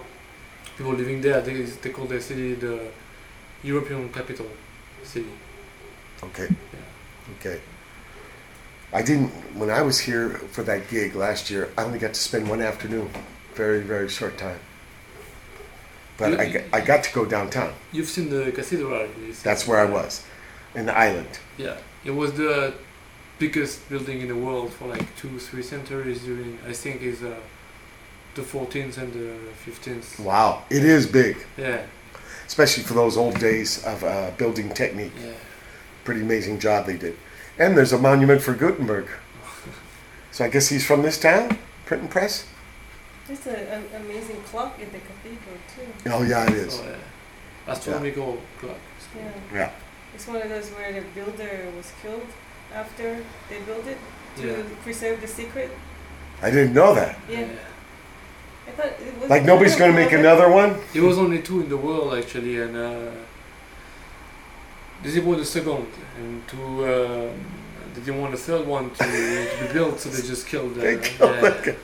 [0.78, 2.80] People living there, they, they call their city the
[3.64, 4.48] European capital
[5.06, 5.30] city.
[6.24, 6.48] Okay.
[6.50, 7.36] Yeah.
[7.40, 7.62] Okay.
[8.94, 11.70] I didn't when I was here for that gig last year.
[11.78, 13.10] I only got to spend one afternoon,
[13.56, 14.60] very very short time.
[16.18, 17.74] But I, got- I got to go downtown.
[17.92, 19.06] You've seen the cathedral.
[19.44, 20.24] That's where I was,
[20.74, 21.28] in the island.
[21.58, 21.76] Yeah,
[22.06, 22.74] it was the
[23.38, 27.36] biggest building in the world for like two, three centuries during, I think, is uh,
[28.36, 29.36] the 14th and the
[29.66, 30.22] 15th.
[30.24, 31.82] Wow, it is big, Yeah,
[32.48, 35.14] especially for those old days of uh, building technique.
[35.22, 35.32] yeah.
[36.04, 37.18] Pretty amazing job they did.
[37.58, 39.08] And there's a monument for Gutenberg.
[40.32, 42.46] So I guess he's from this town, print and press.
[43.28, 46.10] There's an amazing clock in the cathedral too.
[46.12, 46.80] Oh yeah, it is.
[47.66, 48.78] That's So, uh, astronomical clock.
[49.16, 49.32] Yeah.
[49.54, 49.72] Yeah.
[50.14, 52.28] It's one of those where the builder was killed
[52.74, 53.18] after
[53.50, 53.98] they built it
[54.38, 54.64] to Yeah.
[54.84, 55.72] preserve the secret.
[56.42, 57.18] I didn't know that.
[57.30, 57.48] Yeah.
[58.68, 60.78] I thought it was Like nobody's gonna make another one.
[60.94, 63.12] There was only two in the world actually, and uh,
[65.04, 65.88] this was the second,
[66.18, 67.32] and to uh,
[67.94, 70.78] they didn't want the third one to, to be built, so they just killed.
[70.78, 71.42] Uh, They killed yeah.
[71.42, 71.76] that.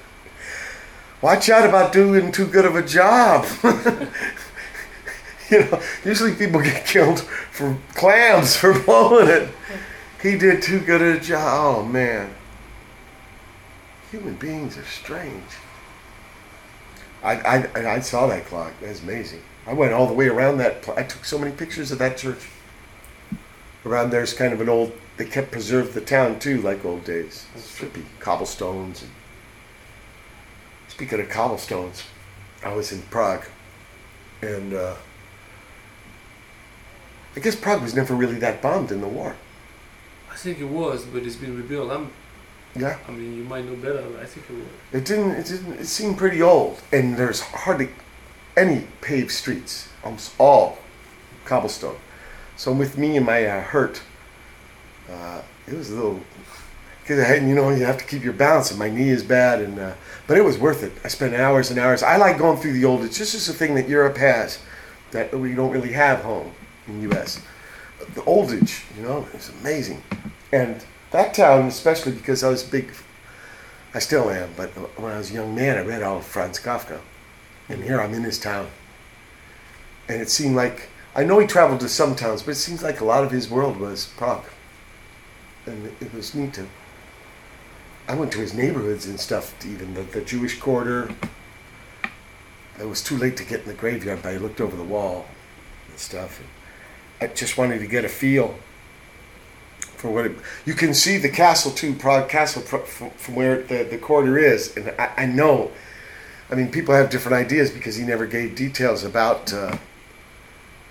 [1.21, 3.45] Watch out about doing too good of a job.
[5.51, 9.49] you know, usually people get killed for clams for blowing it.
[10.21, 11.77] He did too good of a job.
[11.79, 12.33] Oh man,
[14.11, 15.43] human beings are strange.
[17.23, 18.73] I I and I saw that clock.
[18.81, 19.41] That's amazing.
[19.67, 20.87] I went all the way around that.
[20.97, 22.49] I took so many pictures of that church.
[23.85, 24.93] Around there's kind of an old.
[25.17, 27.45] They kept preserved the town too, like old days.
[27.55, 29.11] It's trippy cobblestones and
[30.91, 32.03] Speaking of cobblestones,
[32.63, 33.45] I was in Prague,
[34.41, 34.95] and uh,
[37.35, 39.35] I guess Prague was never really that bombed in the war.
[40.29, 41.89] I think it was, but it's been rebuilt.
[41.89, 42.11] I'm,
[42.75, 44.65] Yeah, I mean, you might know better, but I think it was.
[44.93, 45.31] it didn't.
[45.31, 45.73] It didn't.
[45.73, 47.89] It seemed pretty old, and there's hardly
[48.55, 49.89] any paved streets.
[50.03, 50.77] Almost all
[51.43, 51.97] cobblestone.
[52.55, 54.01] So with me and my uh, hurt,
[55.09, 56.21] uh, it was a little.
[57.01, 59.59] Because I you know, you have to keep your balance, and my knee is bad,
[59.59, 59.93] and uh,
[60.25, 60.93] but it was worth it.
[61.03, 62.03] I spent hours and hours.
[62.03, 63.03] I like going through the old.
[63.03, 64.59] It's just a thing that Europe has
[65.11, 66.53] that we don't really have home
[66.87, 67.41] in the U.S.
[68.15, 70.01] The oldage, you know, it's amazing,
[70.53, 72.91] and that town especially because I was big.
[73.93, 76.59] I still am, but when I was a young man, I read all of Franz
[76.59, 76.99] Kafka,
[77.67, 78.69] and here I'm in his town,
[80.07, 83.01] and it seemed like I know he traveled to some towns, but it seems like
[83.01, 84.45] a lot of his world was Prague,
[85.65, 86.67] and it was neat to.
[88.07, 91.13] I went to his neighborhoods and stuff, even the, the Jewish quarter.
[92.79, 95.25] It was too late to get in the graveyard, but I looked over the wall
[95.89, 96.39] and stuff.
[96.39, 96.49] And
[97.29, 98.55] I just wanted to get a feel
[100.01, 100.35] for what it.
[100.65, 104.37] You can see the castle too, Prague Castle, fr- fr- from where the, the quarter
[104.39, 105.71] is, and I, I know.
[106.49, 109.77] I mean, people have different ideas because he never gave details about uh,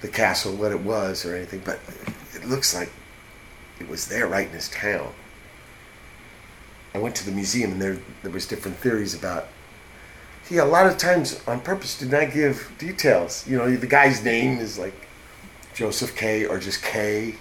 [0.01, 1.61] the castle, what it was, or anything.
[1.65, 1.81] But
[2.35, 2.91] it looks like
[3.81, 5.13] it was there, right in his town.
[6.95, 9.49] I went to the museum, and there there was different theories about.
[10.49, 13.47] He a lot of times on purpose did not give details.
[13.47, 14.95] You know, the guy's name is like
[15.75, 16.47] Joseph K.
[16.47, 17.35] or just K.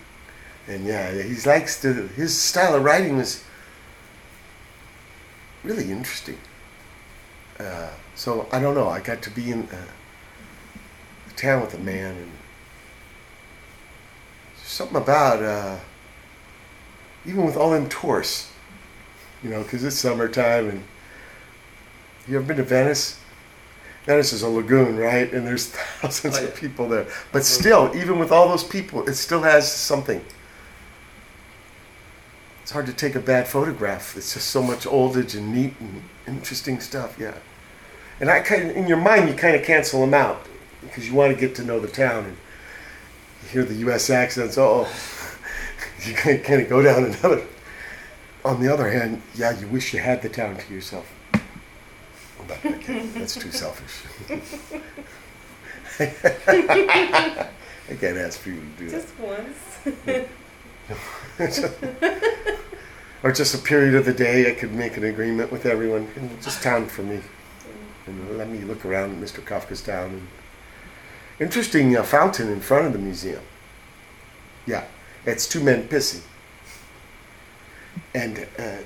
[0.68, 1.94] And yeah, he likes to.
[2.10, 3.44] His style of writing was
[5.64, 6.38] really interesting.
[7.60, 8.88] Uh, so I don't know.
[8.88, 9.86] I got to be in uh,
[11.28, 12.32] the town with a man, and
[14.64, 15.78] something about uh,
[17.26, 18.52] even with all them tourists,
[19.44, 20.70] you know, because it's summertime.
[20.70, 20.84] And
[22.28, 23.20] you ever been to Venice?
[24.06, 25.32] Venice is a lagoon, right?
[25.34, 25.68] And there's
[26.02, 27.08] thousands Oh, of people there.
[27.32, 30.24] But still, even with all those people, it still has something.
[32.70, 34.16] It's hard to take a bad photograph.
[34.16, 37.18] It's just so much oldage and neat and interesting stuff.
[37.18, 37.34] Yeah,
[38.20, 40.46] and I kind of, in your mind, you kind of cancel them out
[40.82, 42.26] because you want to get to know the town.
[42.26, 42.38] And
[43.42, 44.12] You hear the U.S.
[44.12, 44.56] accents.
[44.60, 44.88] Oh,
[46.06, 47.44] you can't, can't go down another.
[48.46, 51.12] On the other hand, yeah, you wish you had the town to yourself.
[51.34, 51.42] Oh,
[52.48, 53.08] but I.
[53.16, 54.04] That's too selfish.
[56.00, 59.02] I can't ask for you to do that.
[59.02, 60.28] Just once.
[63.24, 66.10] or just a period of the day I could make an agreement with everyone.
[66.18, 67.22] And just town for me.
[68.06, 69.42] And let me look around at Mr.
[69.42, 70.10] Kafka's town.
[70.10, 70.28] And
[71.40, 73.42] interesting uh, fountain in front of the museum.
[74.66, 74.84] Yeah,
[75.26, 76.24] it's two men pissing.
[78.14, 78.80] And uh,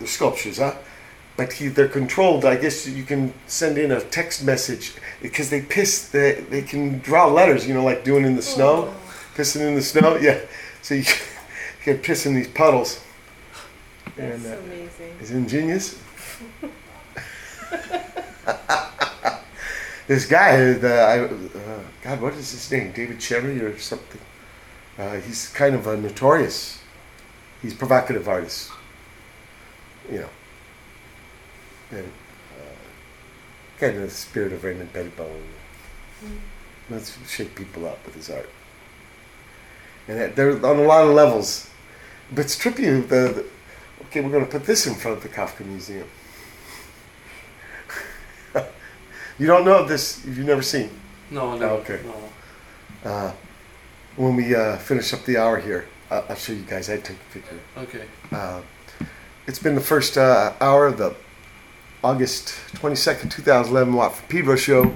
[0.00, 0.76] the sculptures, huh?
[1.36, 2.46] But he, they're controlled.
[2.46, 6.08] I guess you can send in a text message because they piss.
[6.08, 8.94] They, they can draw letters, you know, like doing in the snow,
[9.34, 10.16] pissing in the snow.
[10.16, 10.40] Yeah,
[10.80, 11.04] so you
[11.82, 13.00] can piss in these puddles.
[14.16, 15.16] That's And, uh, amazing.
[15.20, 15.98] Is ingenious.
[20.06, 22.92] this guy, the, I, uh, God, what is his name?
[22.92, 24.20] David Cherry or something?
[24.98, 26.80] Uh, he's kind of a notorious.
[27.62, 28.70] He's provocative artist.
[30.10, 30.28] You know.
[31.90, 32.04] And
[32.58, 35.42] uh, kind of the spirit of Raymond Pettibon.
[36.90, 38.48] Let's shake people up with his art.
[40.08, 41.67] And that- they're on a lot of levels.
[42.30, 43.02] But it's trippy.
[43.02, 43.46] The, the
[44.06, 46.08] okay, we're going to put this in front of the Kafka Museum.
[49.38, 50.24] you don't know this.
[50.24, 50.90] You've never seen.
[51.30, 51.68] No, no.
[51.76, 52.00] Okay.
[52.04, 53.10] No.
[53.10, 53.32] Uh,
[54.16, 56.90] when we uh, finish up the hour here, I'll, I'll show you guys.
[56.90, 57.60] I take a picture.
[57.76, 58.04] Okay.
[58.32, 58.62] Uh,
[59.46, 61.14] it's been the first uh, hour of the
[62.02, 64.94] August 22nd, 2011 Watt from Pedro show.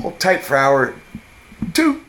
[0.00, 0.94] Hold tight for hour
[1.72, 2.02] two.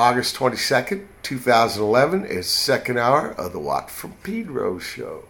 [0.00, 5.24] August 22nd, 2011 is second hour of the Watt from Pedro show.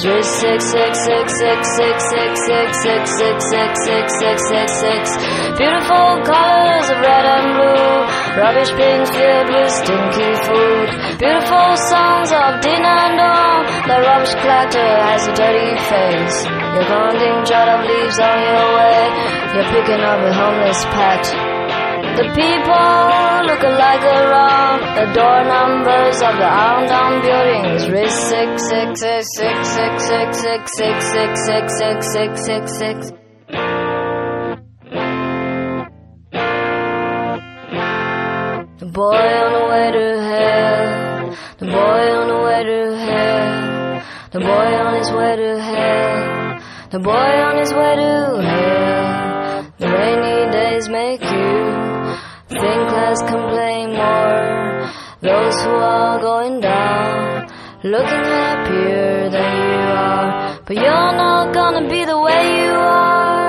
[0.00, 0.06] Covers.
[0.06, 5.16] Reach six six six six six six six six six six six six six six.
[5.58, 8.40] Beautiful colors of red and blue.
[8.40, 10.88] Rubbish bins filled with stinky food.
[11.18, 13.66] Beautiful songs of din and dawn.
[13.88, 16.44] The rubbish collector has a dirty face.
[16.44, 19.00] You're counting jar of leaves on your way.
[19.54, 21.49] You're picking up a homeless pet.
[22.16, 27.88] The people look alike around the door numbers of the iron down buildings.
[27.88, 33.12] Reach six six six six six six six six six six six six six six.
[38.80, 41.36] The boy on the way to hell.
[41.58, 44.02] The boy on the way to hell.
[44.32, 46.60] The boy on his way to hell.
[46.90, 48.59] The boy on his way to hell.
[57.82, 60.60] Looking happier than you are.
[60.66, 63.40] But you're not gonna be the way you are.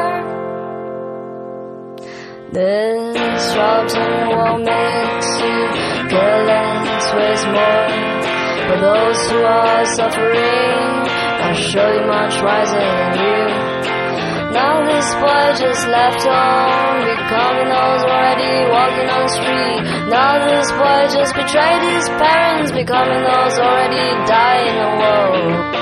[2.54, 5.58] This and will makes you
[6.10, 7.88] careless, waste more.
[8.68, 11.12] For those who are suffering,
[11.44, 13.71] are surely much wiser than you.
[14.92, 19.82] This boy just left home, becoming those already walking on the street.
[20.12, 24.06] Now this boy just betrayed his parents, becoming those already
[24.82, 25.82] the world.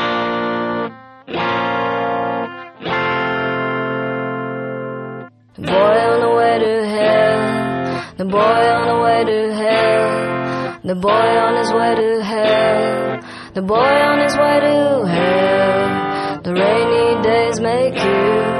[5.56, 10.96] The boy on the way to hell, the boy on the way to hell, the
[10.96, 13.20] boy on his way to hell,
[13.56, 13.76] the boy
[14.10, 16.42] on his way to hell.
[16.44, 18.59] The rainy days make you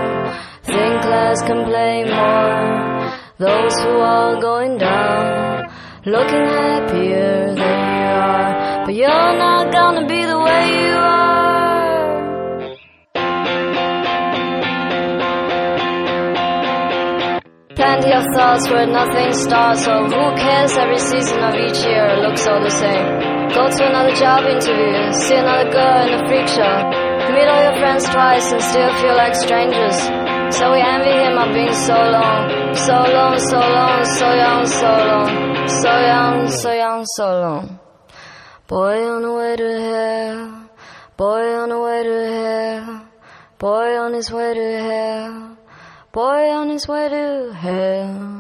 [1.20, 3.12] less, complain more.
[3.48, 5.72] Those who are going down,
[6.06, 8.86] looking happier than you are.
[8.86, 11.40] But you're not gonna be the way you are.
[17.80, 20.74] Plenty of thoughts where nothing starts, so who cares?
[20.84, 23.08] Every season of each year looks all the same.
[23.58, 26.78] Go to another job interview, see another girl in a freak show.
[27.34, 30.19] Meet all your friends twice and still feel like strangers.
[30.52, 34.90] So we envy him of being so long, so long, so long, so young, so
[35.12, 37.80] long, so young, so young, so long.
[38.68, 40.70] Boy on the way to hell,
[41.18, 43.06] boy on the way to hell,
[43.58, 45.58] boy on his way to hell,
[46.12, 48.39] boy on his way to hell.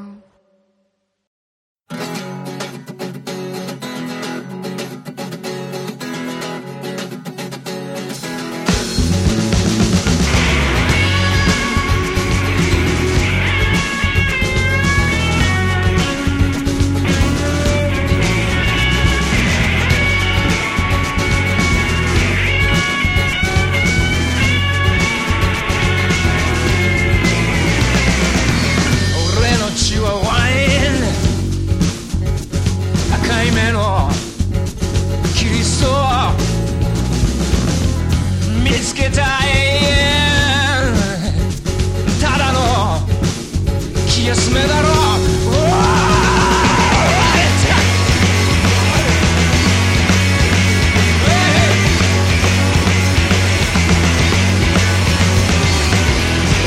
[44.30, 44.92] 休めだろう。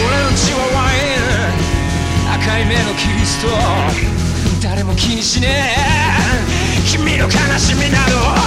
[0.05, 0.97] 俺の血はワイ
[2.27, 3.47] ン赤い目のキリスト。
[4.61, 6.91] 誰も気にしねえ。
[6.91, 7.31] 君の悲
[7.61, 8.42] しみなど。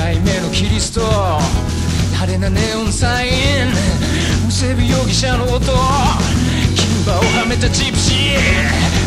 [0.00, 1.02] 回目のキリスト。
[2.12, 3.32] 派手なネオンサイン。
[4.46, 5.60] むせび容疑者の音。
[5.60, 5.68] 金
[7.04, 8.38] 馬をはめたジプシー。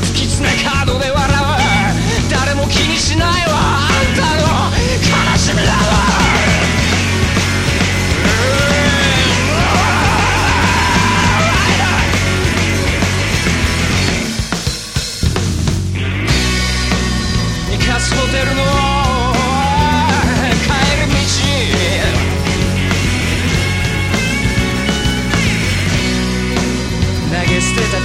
[0.05, 1.19] 不吉なカードで笑う。
[2.29, 3.57] 誰も気にしないわ。
[3.57, 6.42] あんたの悲しみだわ。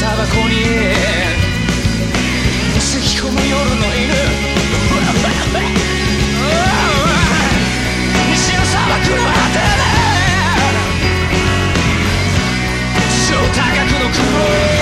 [0.08, 0.64] タバコに
[2.80, 4.14] 咳き込む夜の犬
[8.32, 9.68] 西の砂漠の果てで
[13.10, 14.77] 地上高くの黒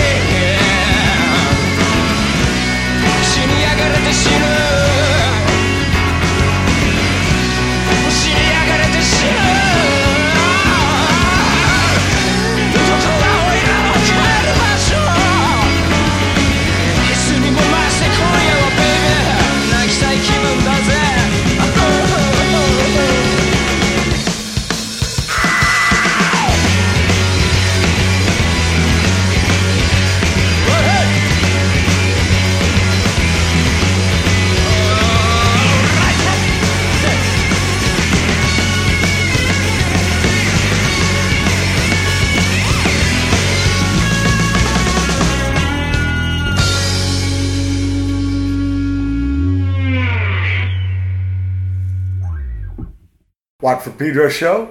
[53.67, 54.71] Watt from Pedro show.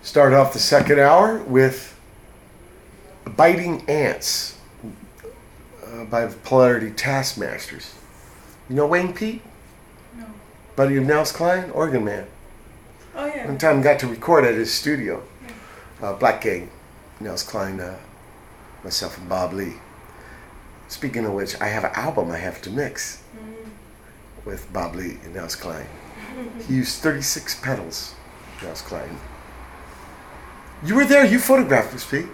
[0.00, 1.94] Start off the second hour with
[3.36, 4.56] Biting Ants
[5.86, 7.94] uh, by the Polarity Taskmasters.
[8.70, 9.42] You know Wayne Peet?
[10.16, 10.24] No.
[10.74, 12.26] Buddy of Nels Cline, organ man.
[13.14, 13.46] Oh yeah.
[13.46, 15.22] One time got to record at his studio.
[16.00, 16.70] Uh, Black Gang,
[17.20, 17.98] Nels Cline, uh,
[18.82, 19.74] myself and Bob Lee.
[20.88, 23.22] Speaking of which, I have an album I have to mix
[24.46, 25.84] with Bob Lee and Nels Cline.
[26.66, 28.14] He used 36 pedals,
[28.62, 29.18] Nels Cline.
[30.84, 32.26] You were there, you photographed this, Pete.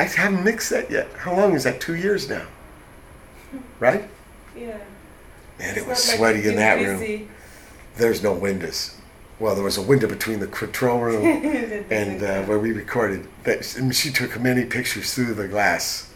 [0.00, 1.12] I haven't mixed that yet.
[1.14, 1.80] How long is that?
[1.80, 2.46] Two years now.
[3.80, 4.08] Right?
[4.56, 4.76] Yeah.
[5.58, 7.28] Man, It's it was like sweaty in that room.
[7.96, 8.96] There's no windows.
[9.40, 11.24] Well, there was a window between the control room
[11.90, 13.26] and uh, where we recorded.
[13.44, 16.12] That and she took many pictures through the glass.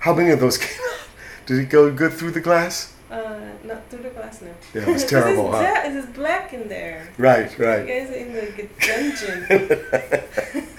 [0.00, 1.00] How many of those came out?
[1.46, 2.92] Did it go good through the glass?
[3.10, 4.50] Uh, not through the glass now.
[4.74, 5.82] Yeah, it was terrible, This huh?
[5.88, 7.08] is, that, black in there.
[7.18, 7.86] Right, You right.
[7.86, 8.68] guys are in the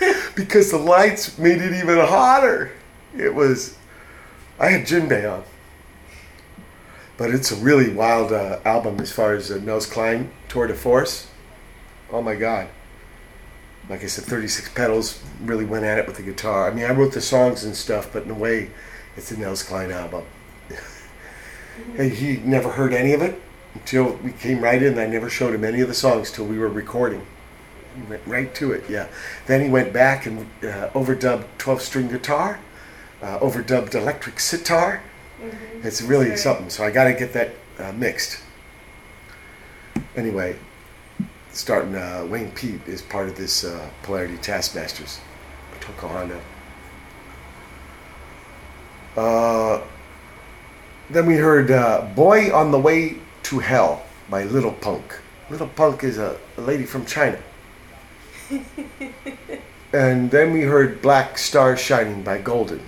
[0.02, 0.24] dungeon.
[0.36, 2.72] Because the lights made it even hotter.
[3.18, 3.76] It was.
[4.60, 5.44] I had Jinbei on.
[7.18, 10.76] But it's a really wild uh, album as far as uh, Nels Cline Tour de
[10.76, 11.28] Force.
[12.12, 12.68] Oh my God.
[13.90, 16.70] Like I said, 36 pedals, really went at it with the guitar.
[16.70, 18.70] I mean, I wrote the songs and stuff, but in a way,
[19.16, 20.24] it's a Nels Cline album.
[21.96, 23.42] Hey, he never heard any of it
[23.74, 24.98] until we came right in.
[25.00, 27.26] I never showed him any of the songs till we were recording.
[27.96, 29.08] He went right to it, yeah.
[29.48, 32.60] Then he went back and uh, overdubbed 12 string guitar,
[33.22, 35.02] uh, overdubbed electric sitar.
[35.84, 36.38] It's really Sure.
[36.38, 36.70] something.
[36.70, 38.40] So I got to get that uh, mixed.
[40.16, 40.56] Anyway,
[41.52, 45.20] starting uh, Wayne Peet is part of this uh, Polarity Taskmasters,
[45.80, 46.40] Toko Honda.
[49.16, 49.82] Uh,
[51.10, 55.20] then we heard uh, "Boy on the Way to Hell" by Little Punk.
[55.50, 57.40] Little Punk is a, a lady from China.
[59.94, 62.82] and then we heard "Black Star Shining" by Golden,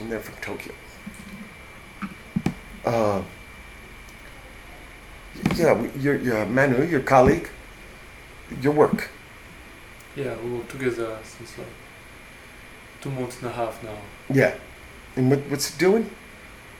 [0.00, 0.72] and they're from Tokyo.
[2.84, 3.22] Uh,
[5.56, 7.48] yeah, we- your, your Manu, your colleague,
[8.62, 9.10] your work.
[10.16, 11.66] Yeah, we work together since like
[13.00, 13.96] two months and a half now.
[14.32, 14.54] Yeah.
[15.16, 16.10] And what, what's it doing?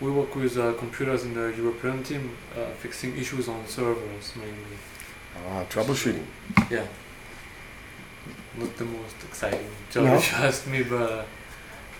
[0.01, 4.79] We work with uh, computers in the European team, uh, fixing issues on servers mainly.
[5.49, 6.25] Uh, troubleshooting.
[6.70, 6.87] Yeah.
[8.57, 10.15] Not the most exciting job No?
[10.19, 11.27] if you ask me, but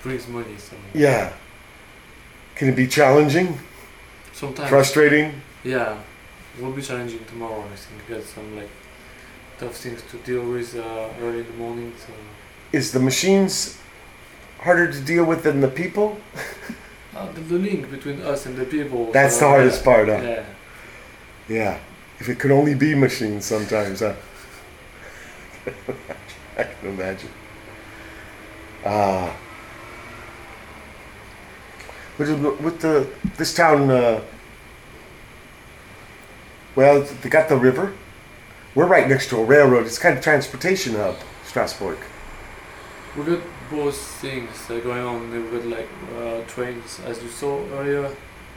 [0.03, 0.57] brings money.
[0.59, 1.33] So Yeah.
[2.55, 3.59] Can it be challenging?
[4.33, 5.33] sometimes, Frustrating?
[5.65, 5.99] yeah,
[6.61, 7.65] will be challenging tomorrow.
[7.73, 8.71] I think We got some like
[9.59, 11.93] tough things to deal with uh, early in the morning.
[11.99, 12.13] So
[12.73, 13.77] Is the machines
[14.61, 16.21] harder to deal with than the people?
[17.19, 19.11] uh, the, link between us and the people.
[19.13, 20.21] That's so, the hardest yeah, part, huh?
[20.23, 20.45] Yeah.
[21.49, 21.79] Yeah.
[22.21, 24.15] If it could only be machines sometimes, huh?
[26.59, 27.31] I can imagine.
[28.85, 29.37] Ah.
[32.19, 32.31] with,
[32.61, 34.23] with the this town, uh,
[36.75, 37.93] well, they got the river.
[38.75, 39.87] We're right next to a railroad.
[39.87, 41.99] It's kind of transportation hub, Strasbourg.
[43.17, 43.41] We got
[43.71, 45.51] both things uh, going on.
[45.51, 45.89] Got like
[46.19, 48.11] uh, trains, as you saw earlier,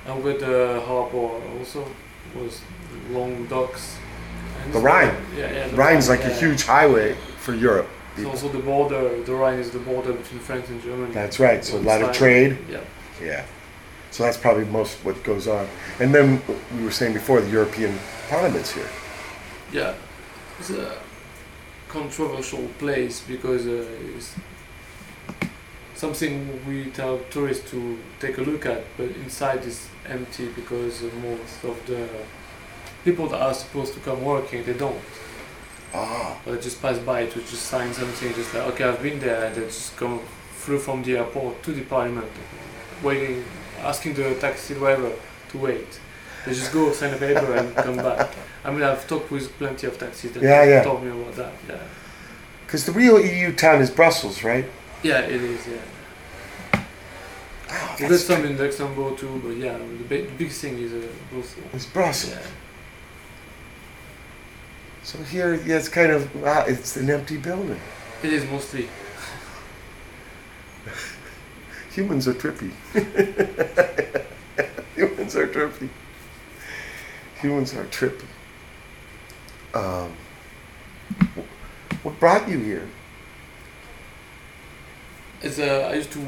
[0.08, 1.86] and got the harbor also
[2.36, 2.62] was
[3.10, 3.98] long docks.
[4.64, 5.16] And The Rhine.
[5.38, 5.68] Yeah, yeah.
[5.68, 6.30] the Rhine's like yeah.
[6.30, 7.90] a huge highway for Europe.
[8.18, 9.22] It's also the border.
[9.24, 11.14] The Rhine is the border between France and Germany.
[11.14, 11.64] That's right.
[11.64, 12.58] So a lot of trade.
[12.70, 12.82] Yeah.
[13.22, 13.46] Yeah.
[14.12, 15.68] So that's probably most what goes on.
[16.00, 16.42] And then
[16.76, 17.98] we were saying before the European
[18.30, 18.90] Parliament's here.
[19.72, 19.96] Yeah,
[20.60, 20.98] it's a
[21.88, 24.36] controversial place because uh, it's
[26.02, 26.34] something
[26.68, 27.80] we tell tourists to
[28.20, 30.96] take a look at, but inside is empty because
[31.28, 32.02] most of the
[33.06, 35.04] people that are supposed to come working they don't.
[35.94, 36.40] Ah.
[36.46, 39.46] Or they just pass by to just sign something, just like okay, I've been there,
[39.46, 40.20] and they just come
[40.62, 42.32] through from the airport to the parliament,
[43.04, 43.44] waiting,
[43.92, 45.12] asking the taxi driver
[45.50, 45.92] to wait.
[46.46, 48.30] They just go sign a paper and come back.
[48.66, 50.84] I mean, I've talked with plenty of taxis that Yeah, yeah.
[50.84, 51.54] told me about that.
[51.70, 51.78] Yeah,
[52.66, 54.66] Because the real EU town is Brussels, right?
[55.04, 55.68] Yeah, it is.
[55.68, 55.78] Yeah,
[57.74, 60.92] Oh, got that's some in Luxembourg too, but yeah, the big, the big thing is
[60.94, 61.66] uh, Brussels.
[61.74, 62.34] It's Brussels.
[62.34, 62.42] Yeah.
[65.04, 67.80] So here, yeah, it's kind of, wow, it's an empty building.
[68.24, 68.88] It is mostly.
[71.94, 72.72] Humans are trippy.
[74.96, 75.90] Humans are trippy.
[77.42, 78.26] Humans are trippy.
[79.74, 80.14] Um,
[82.04, 82.88] what brought you here?
[85.44, 86.20] It's uh, I used to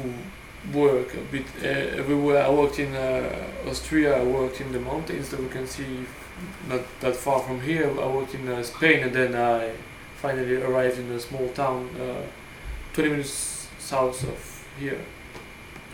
[0.72, 1.66] work a bit uh,
[2.00, 2.42] everywhere.
[2.44, 4.18] I worked in uh, Austria.
[4.20, 6.04] I worked in the mountains that we can see
[6.68, 7.88] not that far from here.
[7.90, 9.70] I worked in uh, Spain, and then I
[10.16, 12.22] finally arrived in a small town, uh,
[12.94, 14.98] 20 minutes south of here.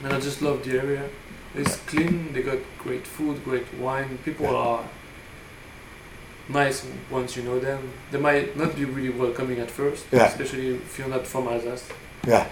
[0.02, 1.08] And I just love the area.
[1.54, 2.32] It's clean.
[2.32, 4.18] They got great food, great wine.
[4.24, 4.84] People are
[6.48, 7.92] nice once you know them.
[8.10, 10.26] They might not be really welcoming at first, Yeah.
[10.26, 11.88] especially if you're not from Alsace.
[12.26, 12.46] Yeah.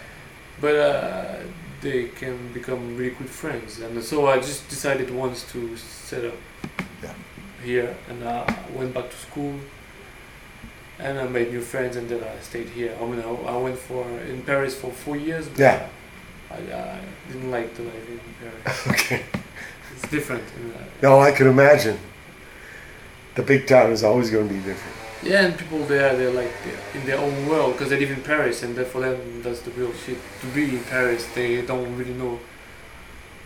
[0.60, 1.36] But uh,
[1.80, 6.34] they can become really good friends, and so I just decided once to set up
[7.02, 7.14] Yeah.
[7.64, 9.54] here, and uh, I went back to school,
[10.98, 12.92] and I made new friends, and then I stayed here.
[13.00, 15.48] I mean, I, I went for in Paris for four years.
[15.48, 15.88] But Yeah.
[16.50, 18.86] I, I didn't like the life in Paris.
[18.92, 19.22] Okay.
[19.94, 20.42] It's different.
[20.56, 21.98] in, uh, No, I can imagine.
[23.36, 24.96] The big town is always going to be different.
[25.22, 26.52] Yeah, and people there, they're like
[26.94, 29.92] in their own world because they live in Paris, and for them, that's the real
[29.92, 30.18] shit.
[30.42, 32.38] To be in Paris, they don't really know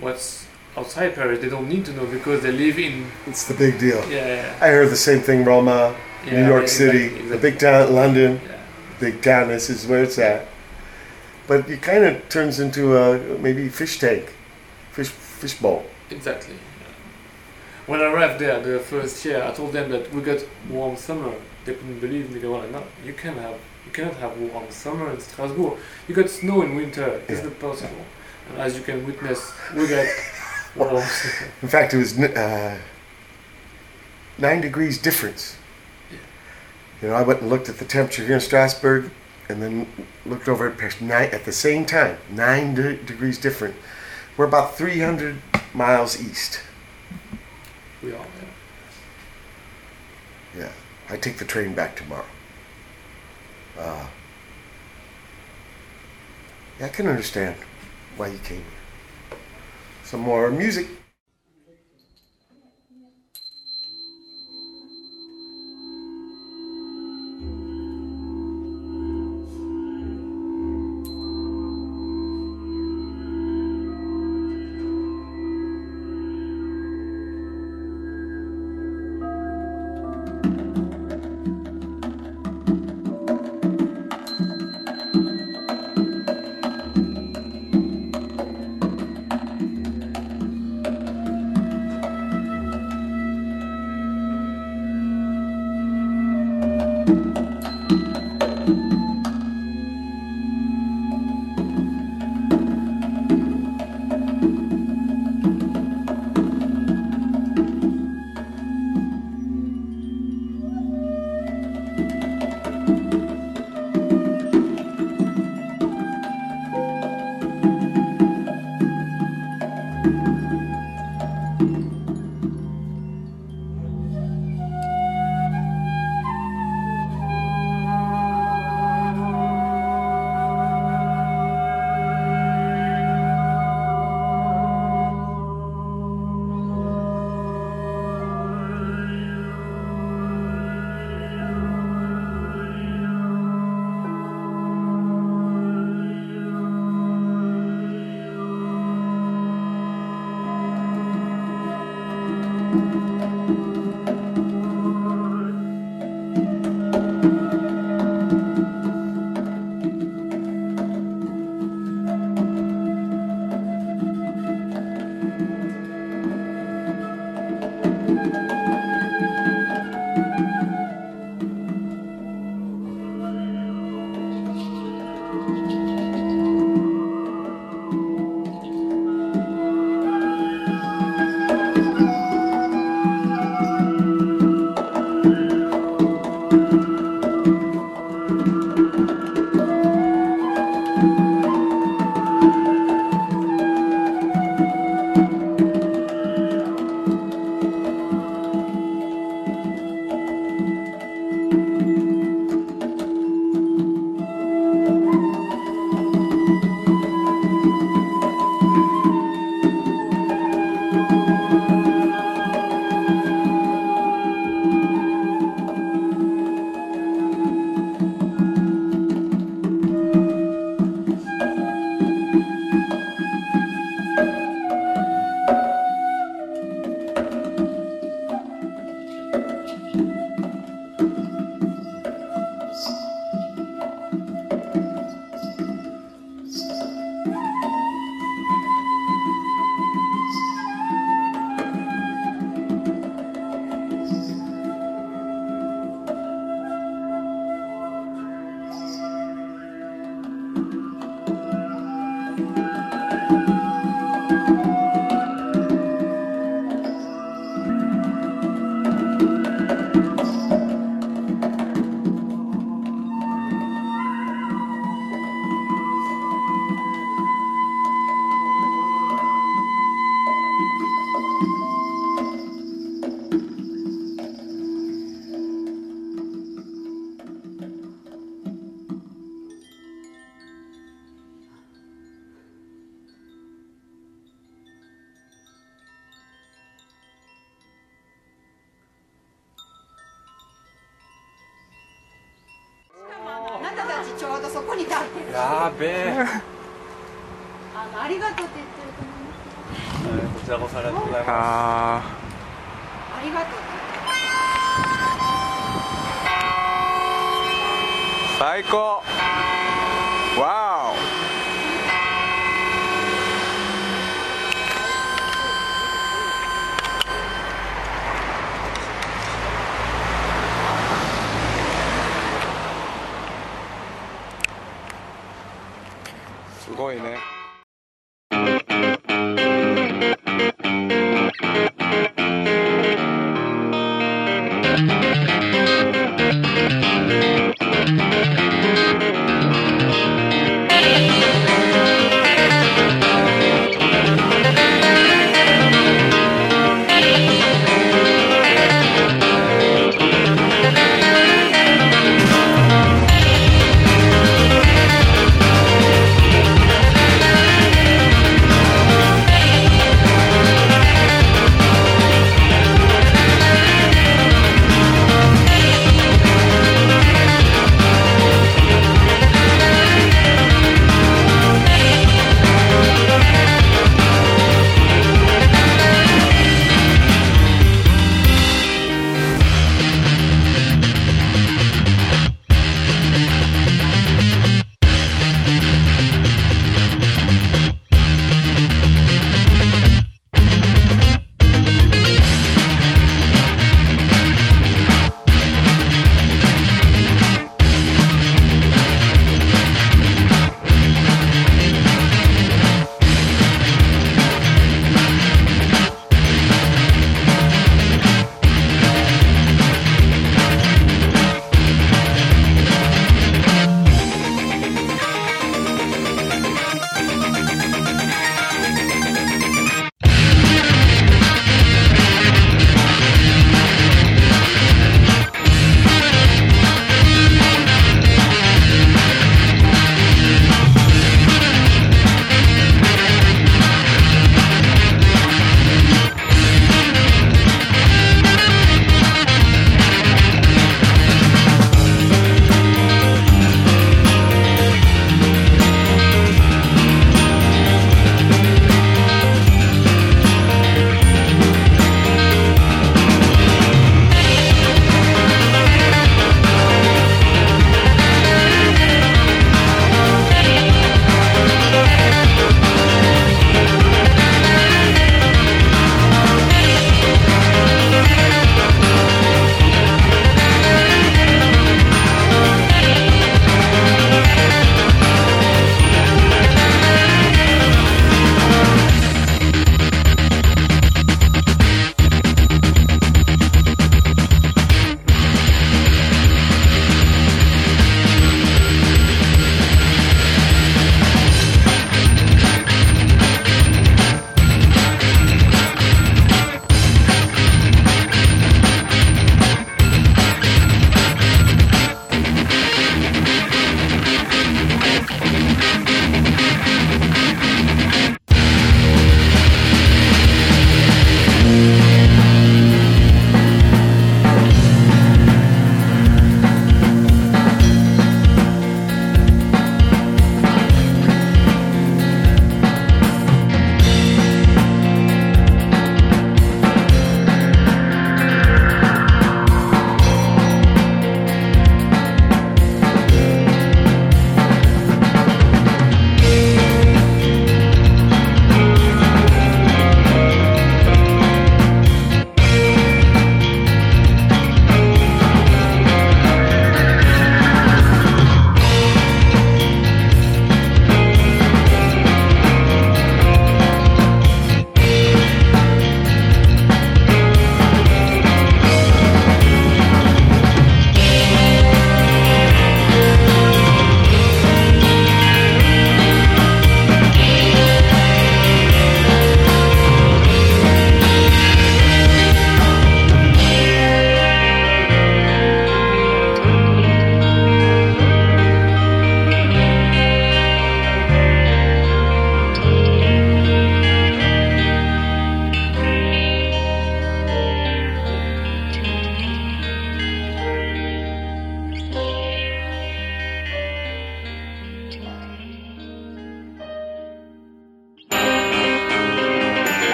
[0.00, 0.46] what's
[0.76, 1.40] outside Paris.
[1.40, 3.06] They don't need to know because they live in.
[3.26, 3.98] It's the big deal.
[4.10, 7.28] Yeah, yeah, I heard the same thing, Roma, yeah, New York exactly, City, exactly.
[7.28, 8.56] the big town, London, Yeah.
[9.00, 9.48] big town.
[9.48, 10.46] This is where it's at.
[11.46, 14.32] But it kind of turns into a maybe fish tank,
[14.92, 15.84] fish fish bowl.
[16.10, 16.54] Exactly.
[17.86, 20.40] When I arrived there the first year, I told them that we got
[20.70, 21.32] warm summer.
[21.68, 22.40] They couldn't believe me.
[22.40, 25.76] They were like, "No, you can have, you cannot have warm summer in Strasbourg.
[26.08, 27.20] You got snow in winter.
[27.28, 27.48] It's Yeah.
[27.48, 28.04] not possible."
[28.48, 30.06] And as you can witness, we got.
[31.62, 32.78] In fact, it was uh,
[34.38, 35.56] nine degrees difference.
[36.10, 36.18] Yeah.
[37.02, 39.10] You know, I went and looked at the temperature here in Strasbourg,
[39.50, 39.86] and then
[40.24, 42.16] looked over at Paris nine, at the same time.
[42.30, 43.74] Nine de- degrees different.
[44.36, 45.36] We're about 300
[45.74, 46.60] miles east.
[48.02, 48.24] we are.
[51.10, 52.24] I take the train back tomorrow.
[53.78, 54.06] Uh,
[56.78, 57.56] yeah, I can understand
[58.16, 59.38] why you came here.
[60.04, 60.86] Some more music.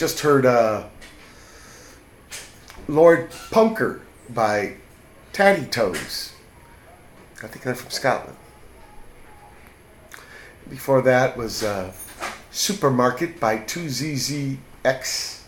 [0.00, 0.84] Just heard uh,
[2.88, 4.00] Lord Punkar
[4.30, 4.76] by
[5.34, 6.32] Tattie Toes.
[7.42, 8.38] I think they're from Scotland.
[10.70, 11.92] Before that was uh,
[12.50, 15.42] Supermarket by 2ZZX.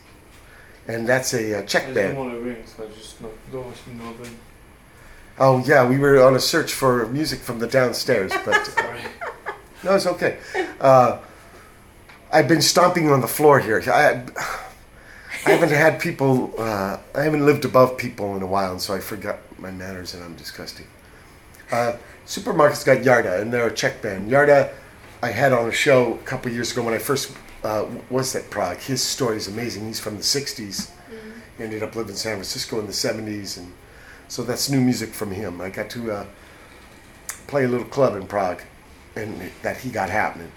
[0.86, 2.18] And that's a uh, I Czech band.
[2.18, 4.36] want to ring, so I just not, don't want to know them.
[5.38, 9.00] Oh, yeah, we were on a search for music from the downstairs, but Sorry.
[9.82, 10.36] no, it's okay.
[10.78, 11.20] Uh,
[12.32, 13.82] I've been stomping on the floor here.
[13.86, 14.22] I,
[15.46, 18.94] I haven't had people, uh, I haven't lived above people in a while, and so
[18.94, 20.86] I forgot my manners and I'm disgusting.
[21.70, 21.96] Uh,
[22.26, 24.30] Supermarket's got Yarda, and they're a Czech band.
[24.30, 24.72] Yarda,
[25.22, 28.48] I had on a show a couple years ago when I first uh, was at
[28.48, 28.78] Prague.
[28.78, 29.86] His story is amazing.
[29.86, 30.90] He's from the 60s.
[31.58, 33.72] He ended up living in San Francisco in the 70s, and
[34.28, 35.60] so that's new music from him.
[35.60, 36.26] I got to uh,
[37.46, 38.62] play a little club in Prague,
[39.16, 40.50] and that he got happening.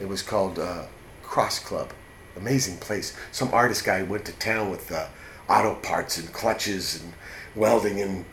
[0.00, 0.86] It was called uh,
[1.32, 1.94] Cross Club.
[2.36, 3.16] Amazing place.
[3.30, 5.06] Some artist guy went to town with uh,
[5.48, 7.14] auto parts and clutches and
[7.54, 8.26] welding and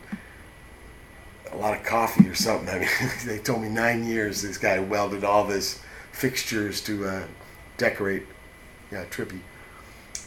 [1.50, 2.68] a lot of coffee or something.
[2.68, 2.88] I mean,
[3.24, 5.80] they told me nine years this guy welded all this
[6.12, 7.24] fixtures to uh,
[7.78, 8.26] decorate.
[8.92, 9.40] Yeah, trippy.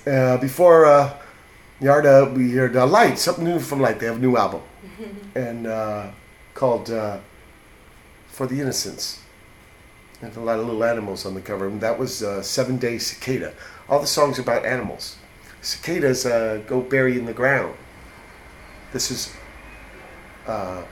[0.07, 1.15] Uh, before uh,
[1.79, 3.99] Yarda, we heard uh, Lite, something new from Lite.
[3.99, 4.63] They have a new album,
[5.35, 6.09] and uh,
[6.55, 7.19] called uh,
[8.29, 9.22] "For the Innocents."
[10.23, 11.67] And a lot of little animals on the cover.
[11.67, 13.53] And that was uh, Seven Day Cicada.
[13.89, 15.17] All the songs are about animals.
[15.61, 17.75] Cicadas uh, go bury in the ground.
[18.93, 19.33] This is
[20.47, 20.83] uh,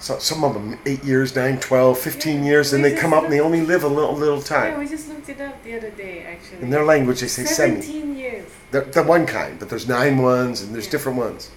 [0.00, 3.32] so, some of them 8 years, 9, 12, 15 years, and they come up and
[3.32, 4.72] they only live a little, little time.
[4.72, 6.62] Yeah, we just looked it up the other day, actually.
[6.62, 7.80] In their language, they say semi.
[7.80, 8.50] 17 years.
[8.72, 11.52] The, the one kind, but there's nine ones and there's different ones.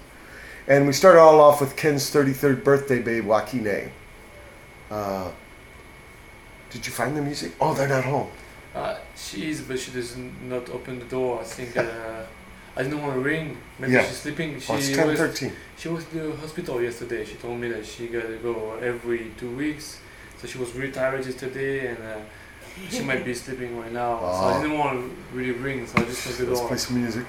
[0.67, 3.89] And we started all off with Ken's 33rd birthday babe, Wah Qi Neh.
[4.91, 5.31] Uh,
[6.71, 7.51] did you find the music?
[7.59, 8.29] Oh, they're not home.
[8.75, 11.41] Uh, she is, but she does not open the door.
[11.41, 11.83] I think uh,
[12.75, 13.57] I didn't want to ring.
[13.79, 14.05] Maybe Yeah.
[14.05, 14.59] she's sleeping.
[14.59, 15.51] She Oh, it's was 10:13.
[15.77, 17.25] she was in the hospital yesterday.
[17.25, 19.97] She told me that she gotta go every two weeks.
[20.39, 22.19] So she was really tired yesterday, and uh,
[22.91, 24.19] she might be sleeping right now.
[24.19, 24.53] So Oh.
[24.53, 26.67] I didn't want to really ring, so I just closed the Let's door.
[26.69, 27.25] play some music.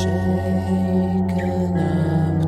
[0.00, 2.39] Shaken up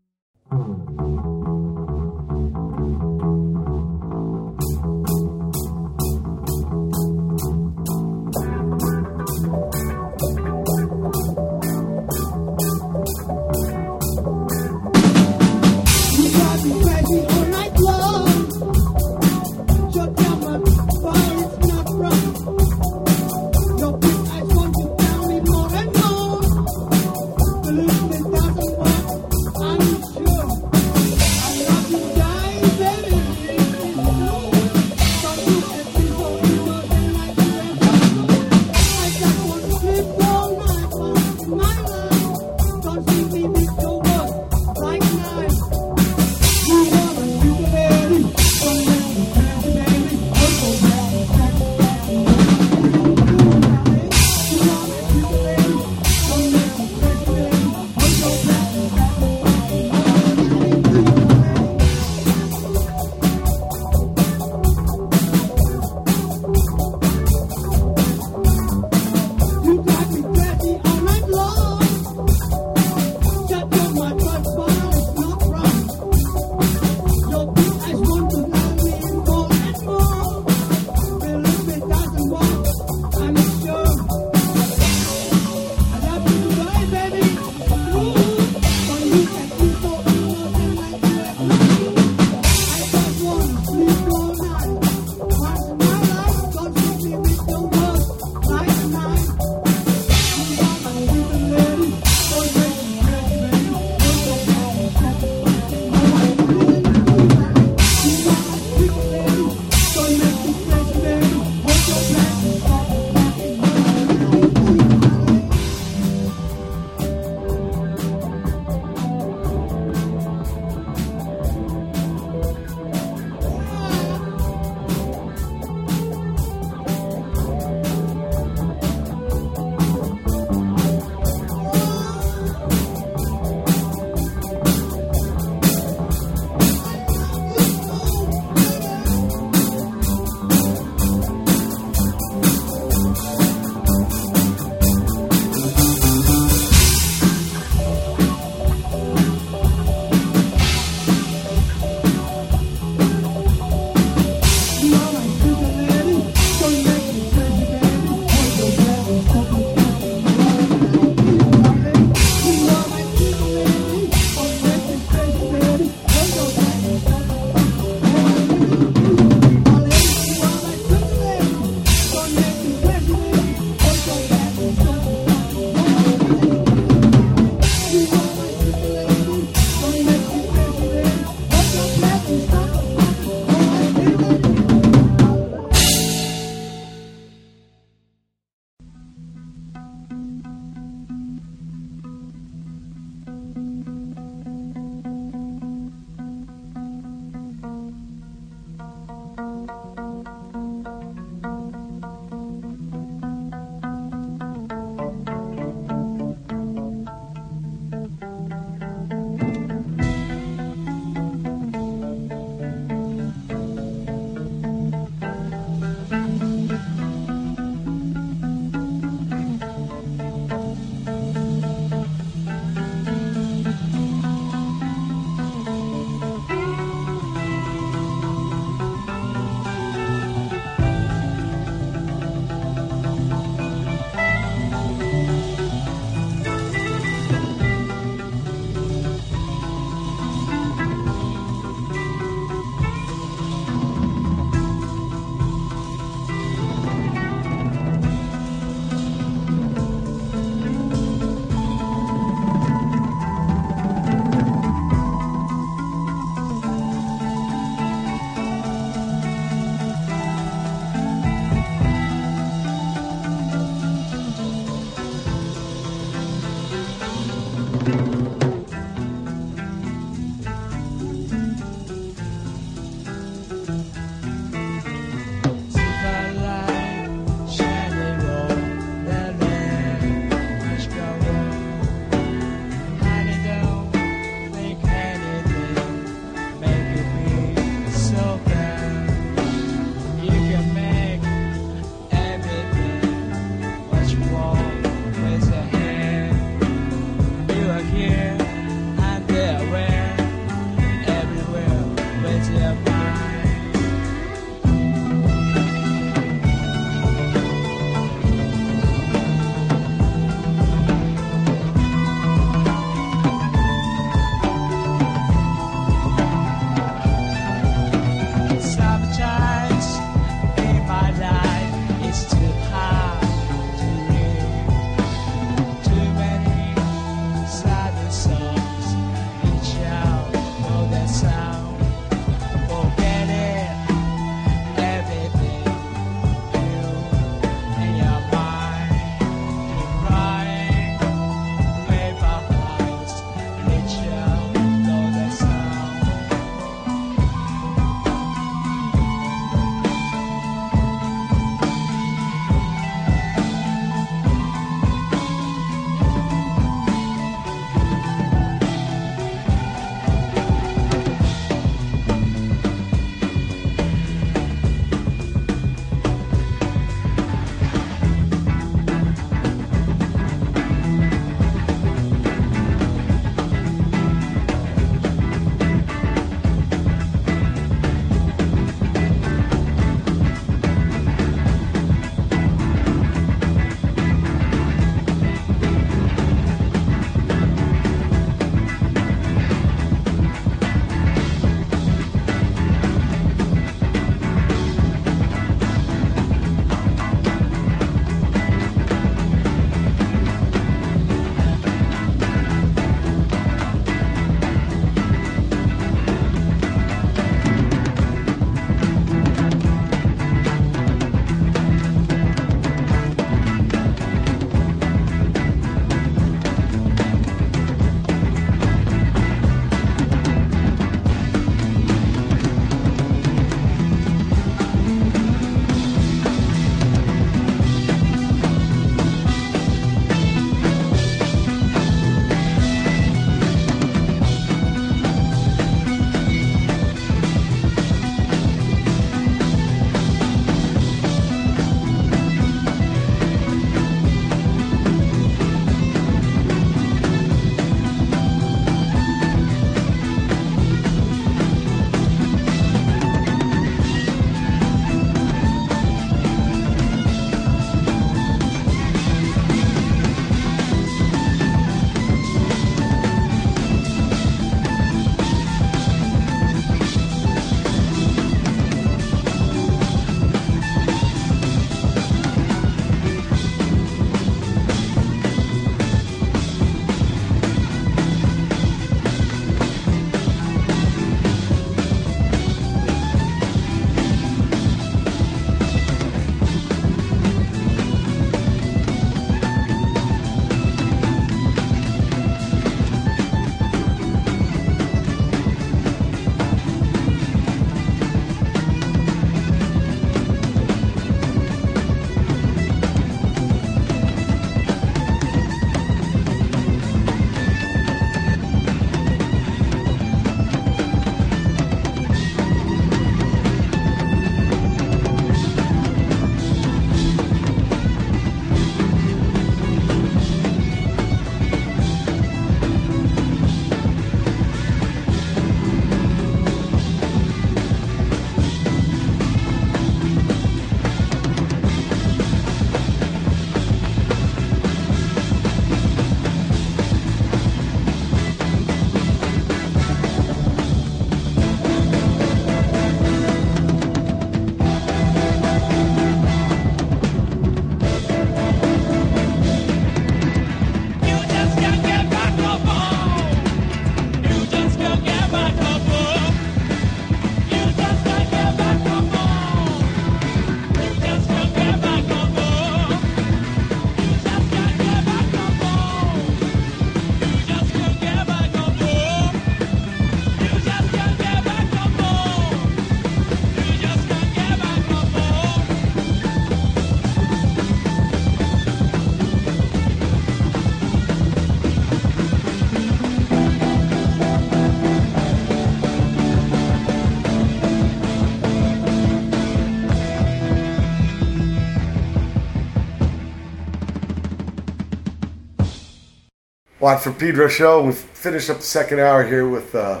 [596.80, 597.82] Watt from Pedro show.
[597.82, 600.00] We've finished up the second hour here with uh,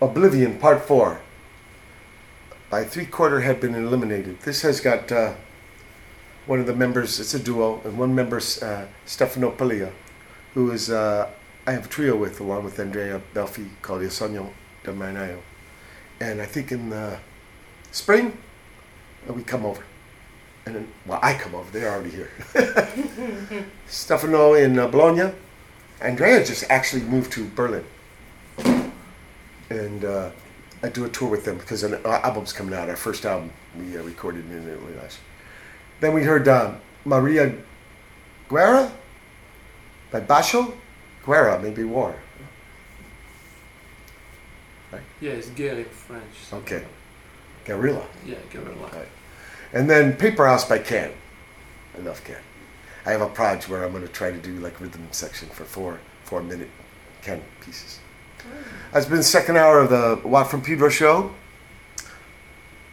[0.00, 1.20] Oblivion Part 4.
[2.70, 4.38] By three quarter had been eliminated.
[4.42, 5.34] This has got uh,
[6.46, 9.90] one of the members, it's a duo, and one member, uh, Stefano Pilia,
[10.54, 11.28] who is, uh,
[11.66, 14.50] I have a trio with, along with Andrea Belfi, called Il Sogno
[14.84, 15.42] del.
[16.20, 17.18] And I think in the
[17.90, 18.38] spring,
[19.28, 19.82] uh, we come over.
[20.64, 22.30] And then, well, I come over, they're already here.
[23.86, 25.32] Stefano in uh, Bologna.
[26.00, 27.84] Andrea just actually moved to Berlin.
[29.70, 30.30] And uh,
[30.82, 32.88] I do a tour with them because an our album's coming out.
[32.88, 35.28] Our first album we uh, recorded in Italy last year.
[36.00, 36.74] Then we heard uh,
[37.04, 37.54] Maria
[38.48, 38.92] Guerra
[40.10, 40.74] by Basho.
[41.24, 42.14] Guerra, maybe war.
[44.92, 45.02] Right?
[45.20, 46.34] Yeah, it's guerre in French.
[46.50, 46.84] so- Okay.
[47.64, 48.04] Guerrilla.
[48.26, 48.88] Yeah, guerrilla.
[48.92, 49.08] Right.
[49.72, 51.12] And then Paperhouse by Can.
[51.96, 52.36] I love Can.
[53.06, 55.64] I have a project where I'm going to try to do like rhythm section for
[55.64, 56.70] four four minute
[57.22, 57.98] Can pieces.
[58.38, 58.64] Mm.
[58.92, 61.32] That's been the second hour of the Watt from Pedro show.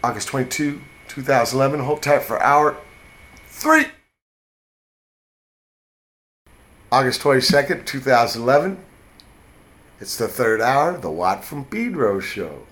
[0.04, 1.80] August 22, 2011.
[1.82, 2.78] Hold tight for hour
[3.48, 3.86] three.
[6.92, 8.80] August 22nd, 2011.
[10.00, 12.64] It's the third hour, the Watt from Pedro show.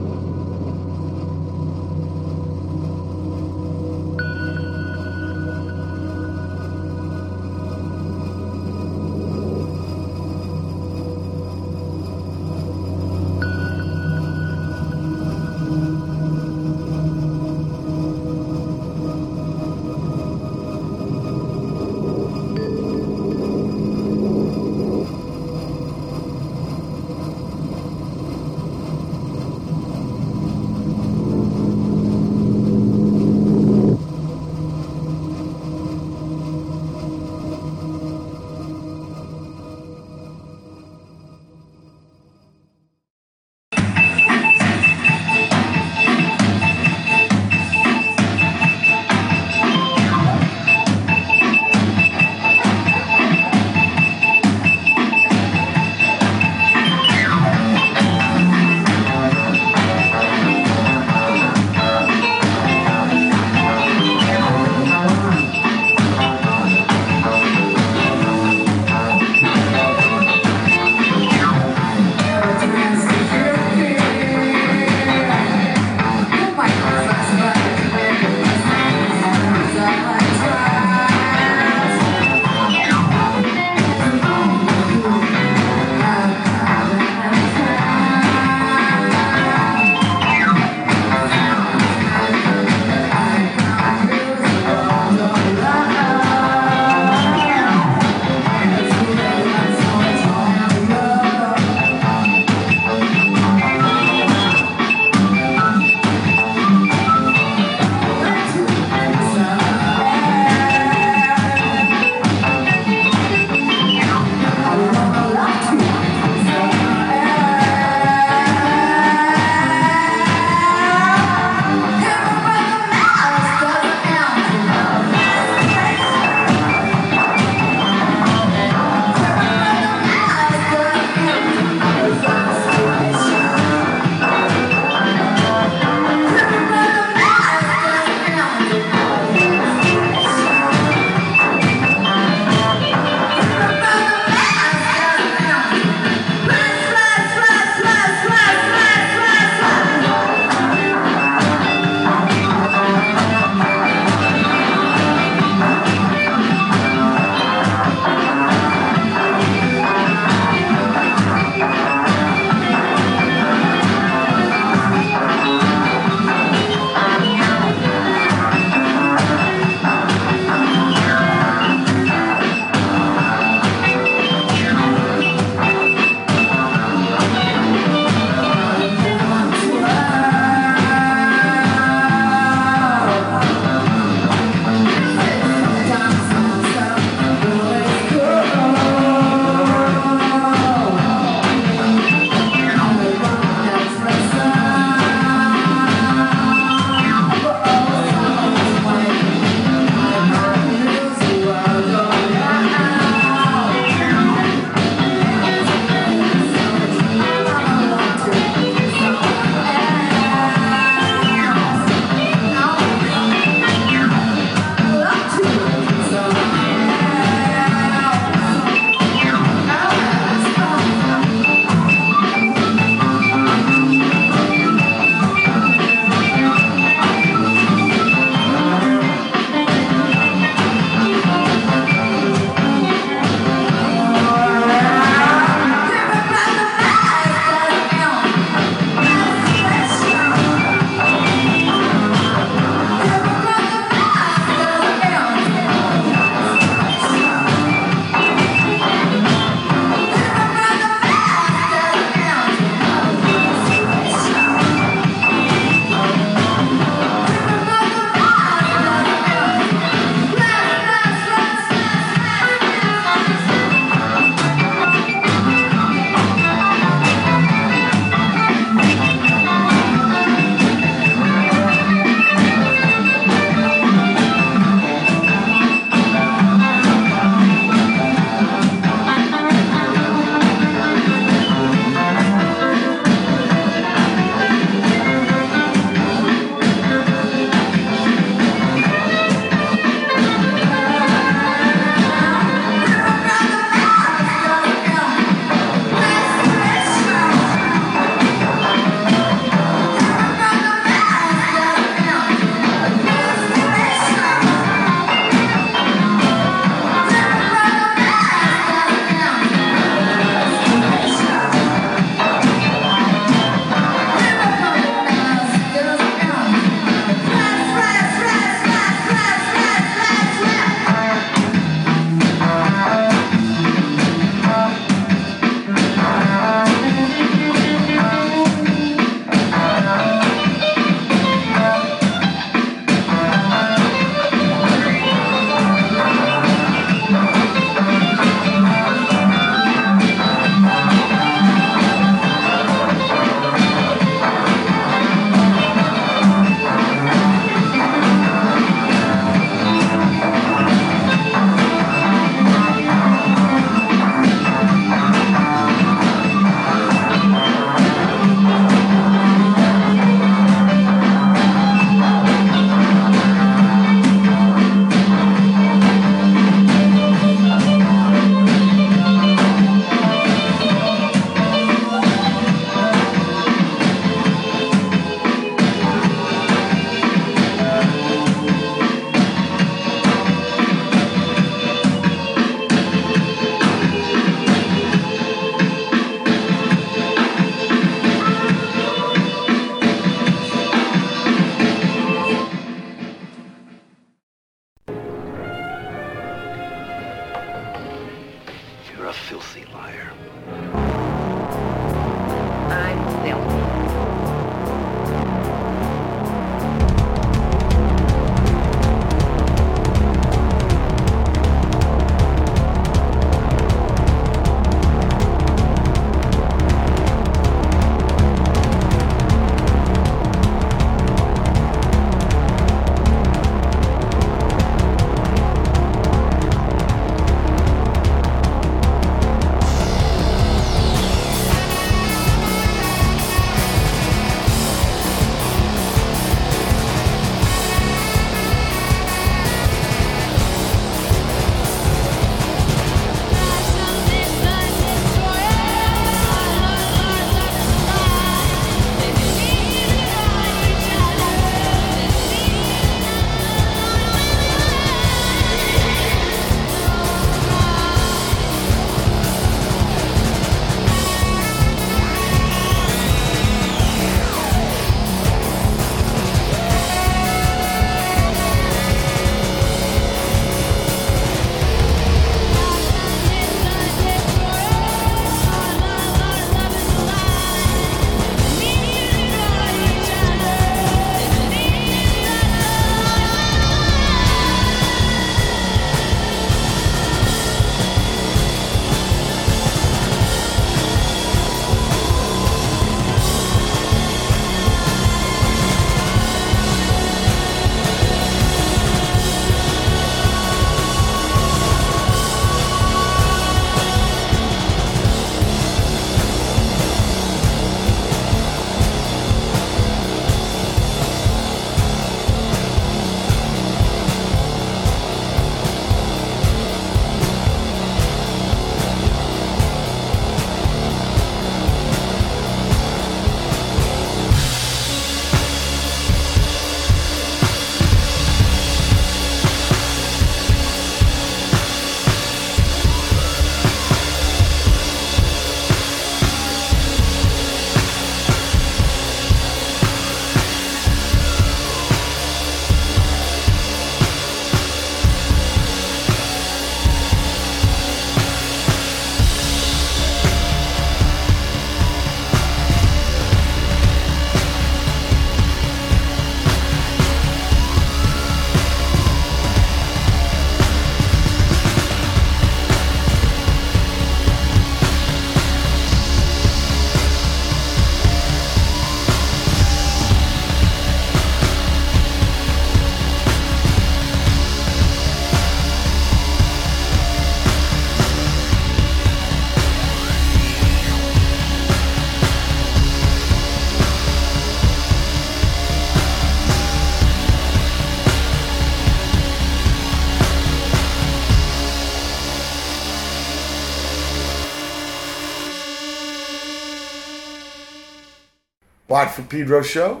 [599.18, 600.00] For Pedro show.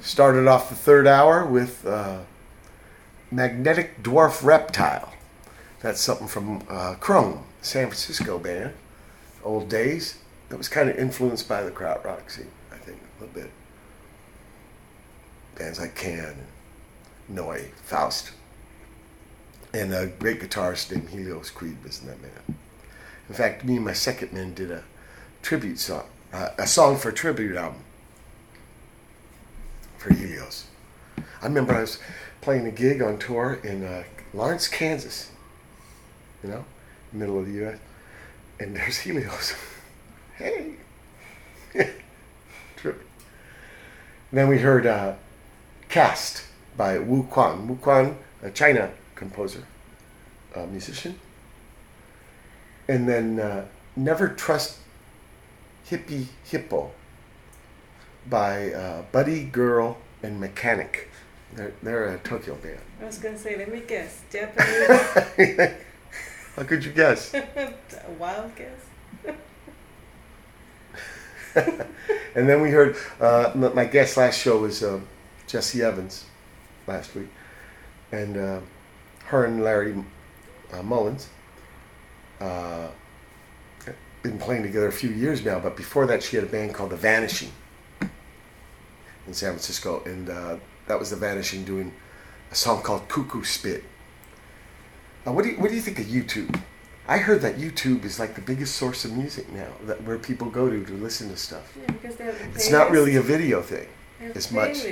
[0.00, 2.20] Started off the third hour with uh,
[3.28, 5.12] Magnetic Dwarf Reptile.
[5.80, 8.74] That's something from uh, Chrome, San Francisco band.
[9.42, 10.18] Old days.
[10.50, 13.50] That was kind of influenced by the krautrock scene, I think, a little bit.
[15.56, 16.36] Bands like Can,
[17.28, 18.30] Neu!, Faust.
[19.72, 22.56] And a great guitarist named Helios Creed was in that band.
[23.28, 24.84] In fact, me and my second man did a
[25.42, 27.80] tribute song, uh, a song for a tribute album
[30.12, 30.66] Helios.
[31.40, 31.98] I remember I was
[32.40, 35.30] playing a gig on tour in uh, Lawrence, Kansas,
[36.42, 36.64] you know,
[37.12, 37.78] middle of the U.S.,
[38.60, 39.54] and there's Helios.
[40.36, 40.74] hey!
[42.76, 43.02] Trip.
[44.32, 45.14] Then we heard uh,
[45.88, 46.44] Cast
[46.76, 47.68] by Wu Quan.
[47.68, 49.64] Wu Quan, a China composer,
[50.54, 51.18] uh, musician.
[52.88, 53.64] And then uh,
[53.96, 54.78] Never Trust
[55.88, 56.90] Hippie Hippo
[58.28, 61.10] by uh, Buddy Girl and Mechanic.
[61.54, 62.80] They're, they're a Tokyo band.
[63.00, 65.74] I was gonna say, let me guess, Japanese.
[66.56, 67.34] How could you guess?
[67.34, 67.74] A
[68.18, 68.70] wild guess.
[72.34, 75.00] and then we heard uh, my guest last show was uh,
[75.46, 76.24] Jesse Evans
[76.86, 77.28] last week,
[78.10, 78.60] and uh,
[79.26, 79.94] her and Larry
[80.72, 81.28] uh, Mullins
[82.40, 82.88] uh,
[84.22, 85.60] been playing together a few years now.
[85.60, 87.52] But before that, she had a band called The Vanishing
[89.26, 91.92] in San Francisco, and uh, that was The Vanishing doing
[92.50, 93.84] a song called Cuckoo Spit.
[95.24, 96.60] Now, what do you, what do you think of YouTube?
[97.06, 100.48] I heard that YouTube is like the biggest source of music now, that where people
[100.48, 101.76] go to to listen to stuff.
[101.78, 103.86] Yeah, because they have the It's not really a video thing
[104.34, 104.82] as much.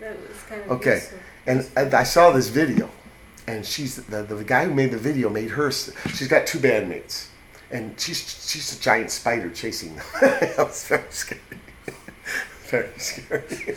[0.00, 1.18] That was kind of Okay, useful.
[1.46, 2.90] and, and I saw this video,
[3.46, 5.70] and she's the, the guy who made the video made her.
[5.70, 7.28] She's got two bandmates,
[7.70, 8.18] and she's
[8.50, 10.04] she's a giant spider chasing them.
[10.20, 11.40] that was very scary.
[12.72, 13.76] Very scary.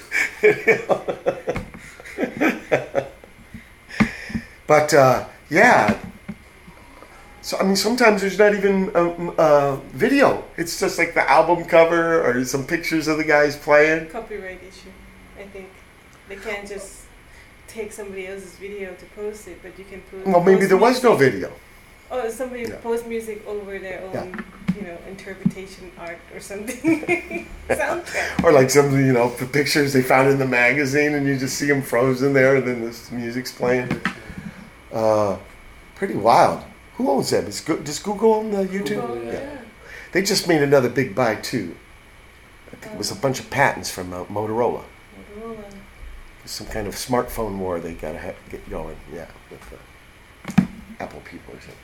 [4.67, 5.99] but uh, yeah.
[7.41, 10.45] So I mean, sometimes there's not even um, uh, video.
[10.57, 14.07] It's just like the album cover or some pictures of the guys playing.
[14.07, 14.89] copyright issue.
[15.37, 15.69] I think
[16.29, 17.01] they can't just
[17.67, 20.25] take somebody else's video to post it, but you can post.
[20.25, 21.51] Well, maybe post there was no video.
[22.15, 22.75] Oh, somebody Yeah.
[22.81, 24.75] post music over their own, Yeah.
[24.75, 27.47] you know, interpretation art or something.
[27.69, 28.43] Soundtrack.
[28.43, 31.57] Or like some, you know, the pictures they found in the magazine, and you just
[31.57, 33.89] see them frozen there, and then this music's playing.
[34.93, 35.37] Uh,
[35.95, 36.61] pretty wild.
[36.95, 37.47] Who owns them?
[37.47, 39.01] Is Go- does Google own the YouTube?
[39.07, 39.57] Google, yeah.
[40.13, 41.75] They just made another big buy too.
[42.71, 44.83] I think it was a bunch of patents from uh, Motorola.
[45.37, 45.63] Motorola.
[46.45, 48.95] Some kind of smartphone war they got to ha- get going.
[49.13, 49.69] Yeah, with
[50.55, 50.63] the
[51.03, 51.75] Apple people or something.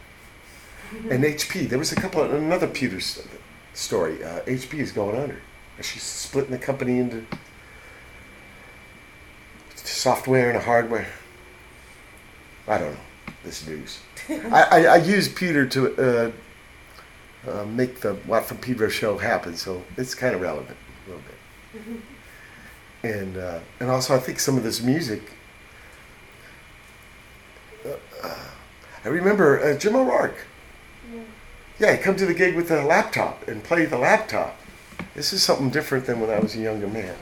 [1.10, 1.70] And HP.
[1.70, 2.24] There was a couple.
[2.24, 3.26] Another Peter's
[3.74, 4.24] story.
[4.24, 5.42] Uh, HP is going under.
[5.82, 7.26] She's splitting the company into
[9.76, 11.08] software and hardware.
[12.68, 13.00] I don't know
[13.44, 14.00] this news.
[14.30, 16.32] I, I, I use pewter to uh,
[17.50, 21.24] uh, make the Watt from Pedro show happen, so it's kind of relevant a little
[21.24, 22.02] bit.
[23.04, 25.24] And uh, and also I think some of this music.
[27.86, 28.38] Uh, uh,
[29.04, 30.46] I remember uh, Jim O'Rourke.
[31.82, 34.56] Yeah, come to the gig with a laptop and play the laptop.
[35.16, 37.16] This is something different than when I was a younger man.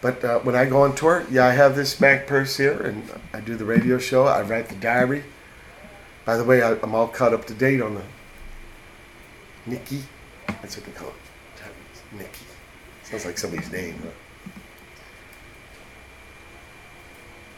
[0.00, 3.02] But uh, when I go on tour, yeah, I have this Mac purse here, and
[3.32, 4.26] I do the radio show.
[4.26, 5.24] I write the diary.
[6.24, 8.02] By the way, I, I'm all caught up to date on the
[9.66, 10.04] Nikki.
[10.46, 12.16] That's what they call it.
[12.16, 12.46] Nikki.
[13.02, 14.00] Sounds like somebody's name.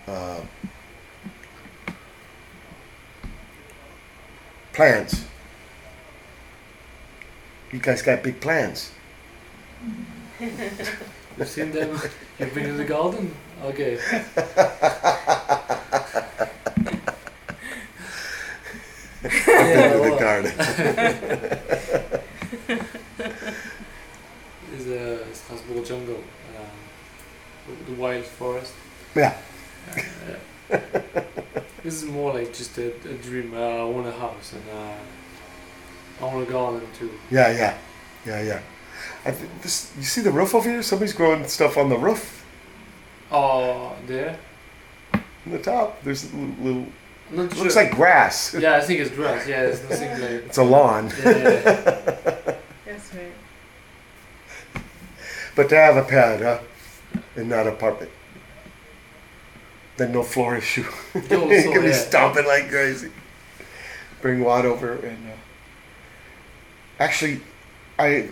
[0.07, 0.13] Huh?
[0.13, 0.41] Uh,
[4.73, 5.27] plans.
[7.73, 8.93] You guys got big plans.
[10.41, 11.99] You've seen them?
[12.39, 13.35] You've been in the garden?
[13.65, 13.99] Okay.
[19.23, 20.53] I've been to the garden.
[24.77, 26.23] is a Strasbourg jungle,
[26.57, 28.75] um, the wild forest.
[29.15, 29.37] Yeah.
[30.71, 30.79] Uh,
[31.83, 33.55] this is more like just a, a dream.
[33.55, 34.95] Uh, I want a house and uh,
[36.21, 37.11] I want a garden too.
[37.31, 37.79] Yeah, yeah,
[38.27, 38.61] yeah, yeah.
[39.25, 40.83] I th- this, you see the roof over here?
[40.83, 42.45] Somebody's growing stuff on the roof,
[43.31, 44.39] Oh, there?
[45.15, 46.03] on the top.
[46.03, 46.55] There's a little.
[46.61, 46.87] little
[47.31, 47.83] not looks sure.
[47.85, 48.55] like grass.
[48.59, 49.47] Yeah, I think it's grass.
[49.49, 50.47] Yeah, it's nothing like.
[50.47, 51.11] It's a lawn.
[51.25, 51.25] Yeah.
[52.87, 53.33] That's right.
[55.57, 56.59] but to have a pad, huh?
[57.35, 58.11] And not apartment.
[59.97, 60.85] Then no floor issue.
[61.15, 63.11] you can so, be stomping like crazy.
[64.23, 65.29] Bring Watt over and.
[65.29, 65.33] Uh,
[66.99, 67.41] actually,
[67.99, 68.29] I.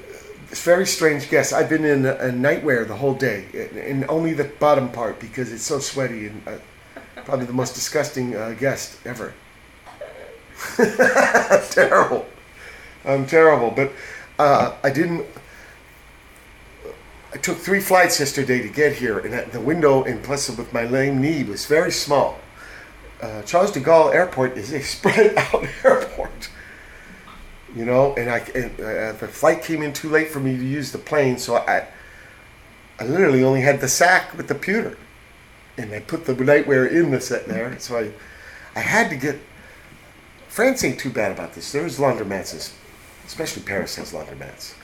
[0.50, 1.52] It's very strange guess.
[1.52, 5.18] I've been in a, a nightwear the whole day, and- and only the bottom part
[5.18, 6.58] because it's so sweaty and uh,
[7.24, 9.32] probably the most disgusting uh, guest ever.
[11.70, 12.26] terrible.
[13.04, 13.92] I'm terrible, but
[14.38, 15.26] uh, I didn't.
[17.32, 20.84] I took three flights yesterday to get here, and the window, and plus with my
[20.84, 22.38] lame knee, was very small.
[23.20, 26.48] Uh, Charles de Gaulle Airport is a spread out airport,
[27.74, 30.64] you know, and I and, uh, the flight came in too late for me to
[30.64, 31.86] use the plane, so I
[32.98, 34.96] I literally only had the sack with the pewter,
[35.76, 38.12] and I put the nightwear in the set there, so I
[38.78, 39.38] I had to get.
[40.48, 41.72] France ain't too bad about this.
[41.72, 42.72] There's laundromats,
[43.26, 44.74] especially Paris has laundromats.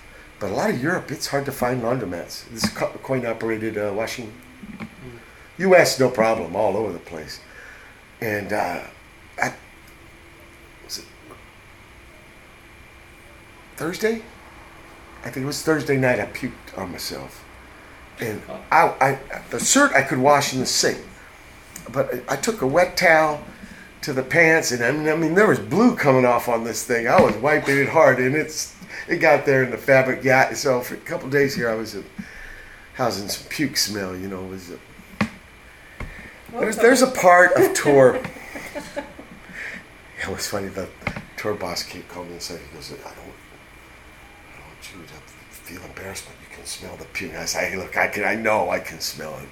[0.41, 2.49] But a lot of Europe, it's hard to find laundromats.
[2.49, 2.69] This
[3.03, 4.33] coin-operated uh, washing.
[5.59, 6.01] U.S.
[6.01, 7.41] no problem, all over the place.
[8.23, 8.81] And uh,
[9.41, 9.55] I
[10.83, 11.05] was it
[13.81, 14.21] Thursday.
[15.25, 16.21] I think it was Thursday night.
[16.21, 17.43] I puked on myself,
[18.21, 19.19] and I, I
[19.49, 20.99] the shirt I could wash in the sink,
[21.91, 23.43] but I, took a wet towel
[24.03, 26.85] to the pants, and I mean, I mean, there was blue coming off on this
[26.85, 27.09] thing.
[27.09, 28.77] I was wiping it hard, and it's
[29.09, 30.25] it got there in the fabric.
[30.25, 31.97] Yeah, so for a couple days here, I was
[32.97, 34.15] housing some puke smell.
[34.15, 34.73] You know, was.
[34.73, 35.27] Uh,
[36.53, 38.21] there's there's a part of tour.
[40.23, 40.69] It was funny.
[40.69, 40.87] The
[41.39, 43.30] tour boss came called me and said, "He goes, I don't, I don't want you
[43.30, 43.30] to
[45.71, 48.35] feel embarrassed, but you can smell the puke." I say, "Hey, look, I can, I
[48.35, 49.49] know I can smell it.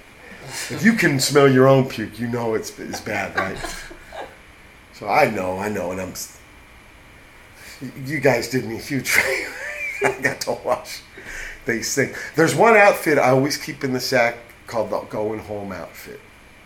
[0.73, 3.57] If you can smell your own puke, you know it's it's bad, right?"
[4.93, 6.13] So I know, I know, and I'm.
[8.05, 9.55] you guys did me a huge favor.
[10.03, 11.01] I got to watch
[11.65, 12.17] these things.
[12.35, 16.19] There's one outfit I always keep in the sack called the going home outfit.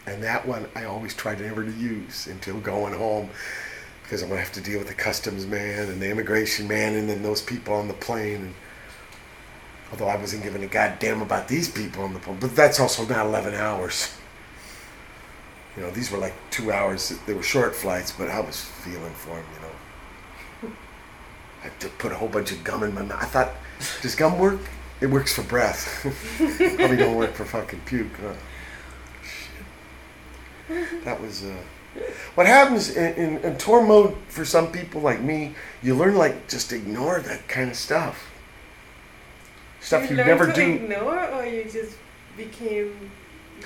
[0.06, 3.30] And that one I always try never to use until going home
[4.04, 7.10] because I'm to have to deal with the customs man and the immigration man and
[7.10, 8.42] then those people on the plane.
[8.42, 8.54] And
[9.92, 13.06] although I wasn't giving a goddamn about these people on the plane, but that's also
[13.06, 14.16] not 11 hours.
[15.76, 17.18] You know, these were like two hours.
[17.26, 20.76] They were short flights, but I was feeling for them, you know.
[21.62, 23.22] I had to put a whole bunch of gum in my mouth.
[23.22, 23.52] I thought,
[24.02, 24.60] does gum work?
[25.02, 26.06] It works for breath.
[26.78, 28.08] Probably don't work for fucking puke.
[28.22, 28.34] Huh?
[29.24, 31.04] Shit.
[31.04, 31.44] That was.
[31.44, 31.56] Uh,
[32.36, 36.48] what happens in, in, in tour mode for some people like me, you learn like
[36.48, 38.33] just ignore that kind of stuff.
[39.84, 40.62] Stuff you, learned never to do.
[40.62, 41.98] ignore, or you just
[42.38, 43.12] became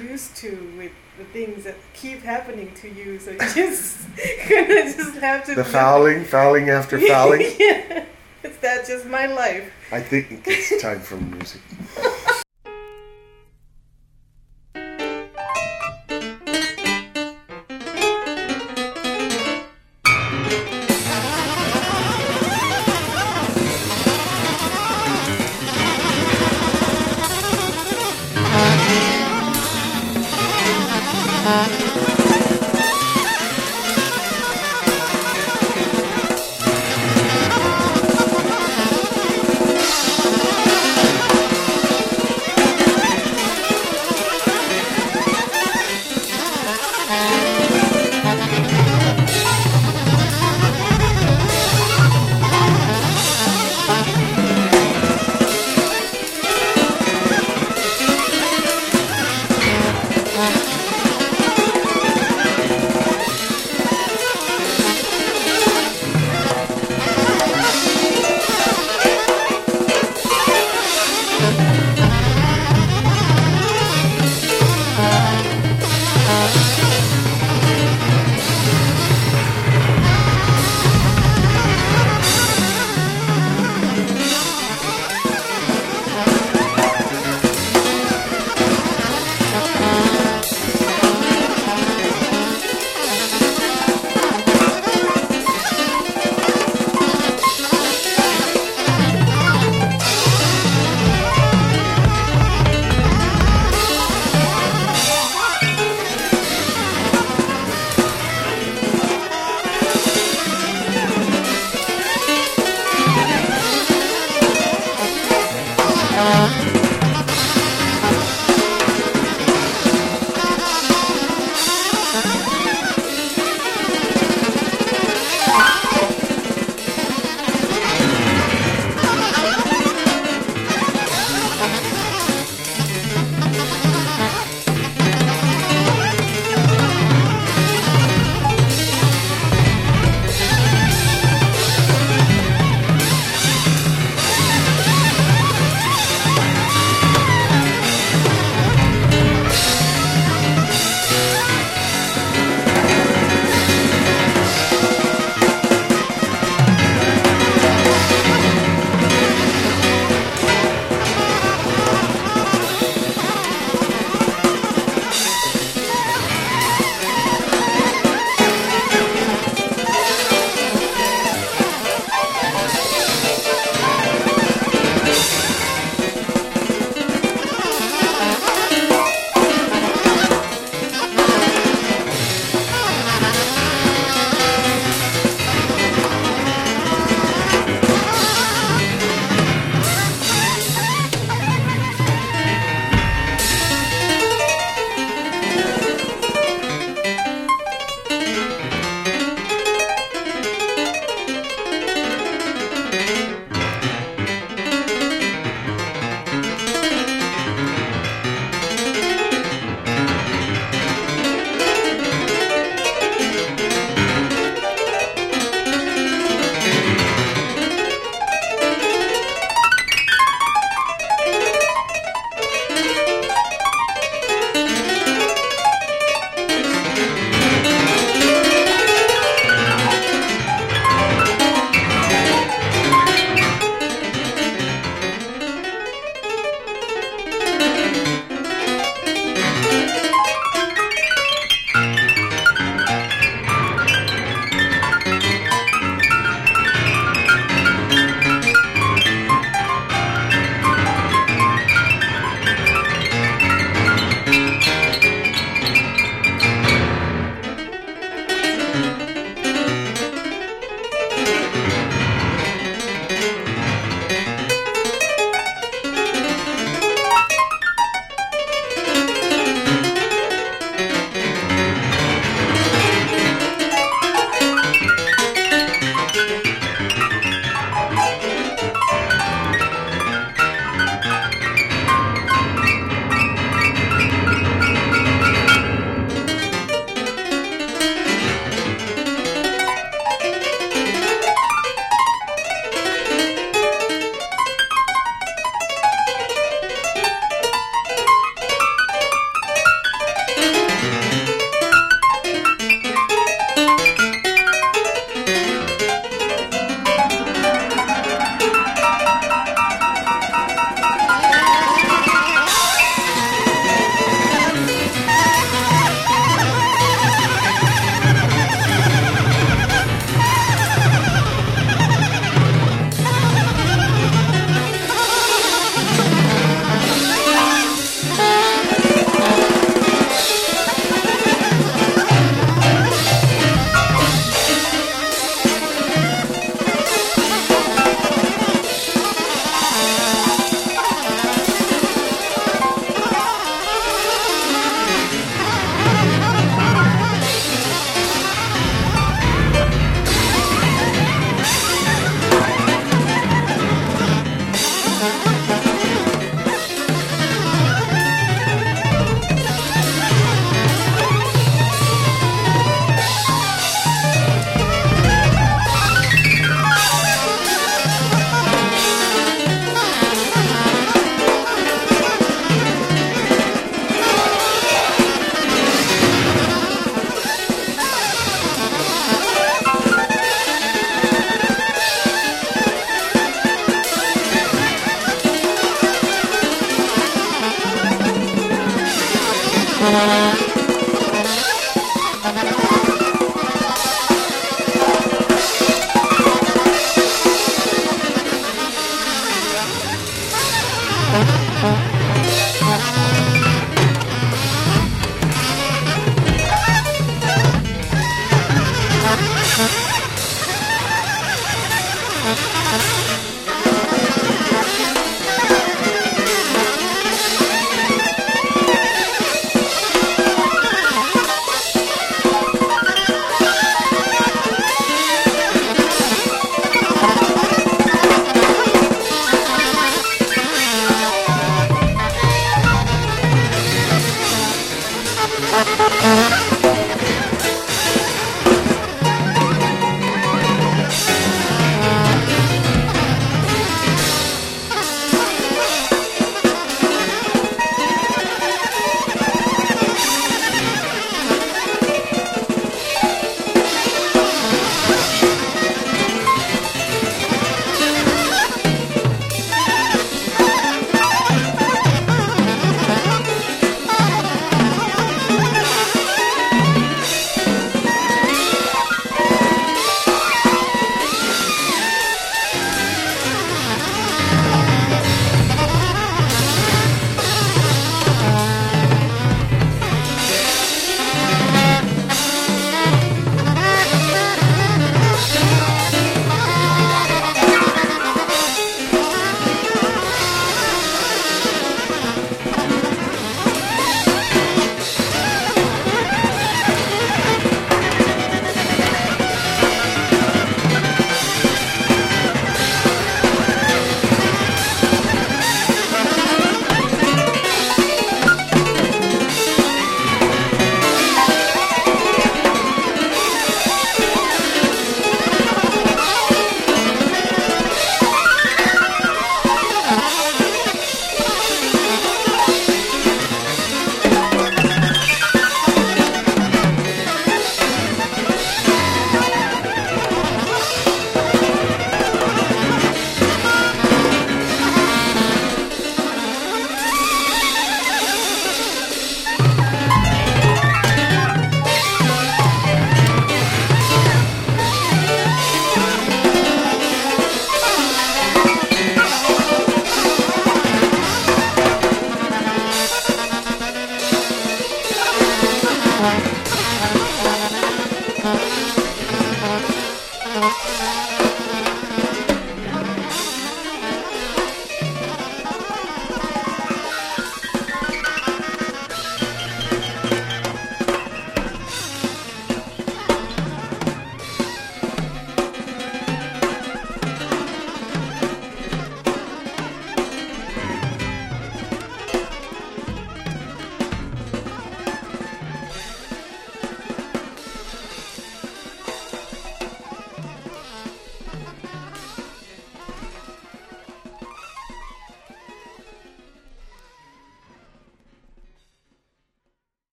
[0.00, 4.06] used to with the things that keep happening to you, so you just
[4.48, 5.56] gonna just have to.
[5.56, 7.40] The fouling, fouling after fouling.
[7.58, 8.04] yeah,
[8.44, 9.72] is that just my life?
[9.90, 11.60] I think it's time for music.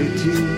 [0.00, 0.38] activity.
[0.38, 0.57] Is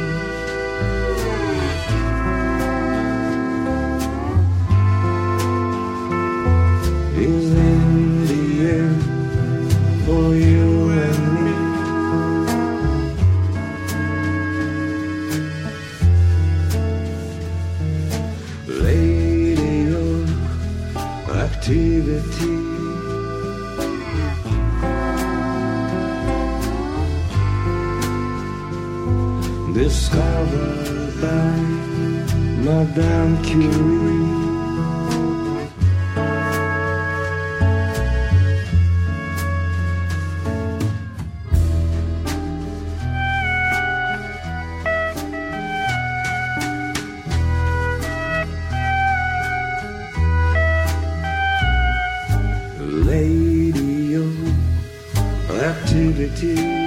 [56.31, 56.80] activity.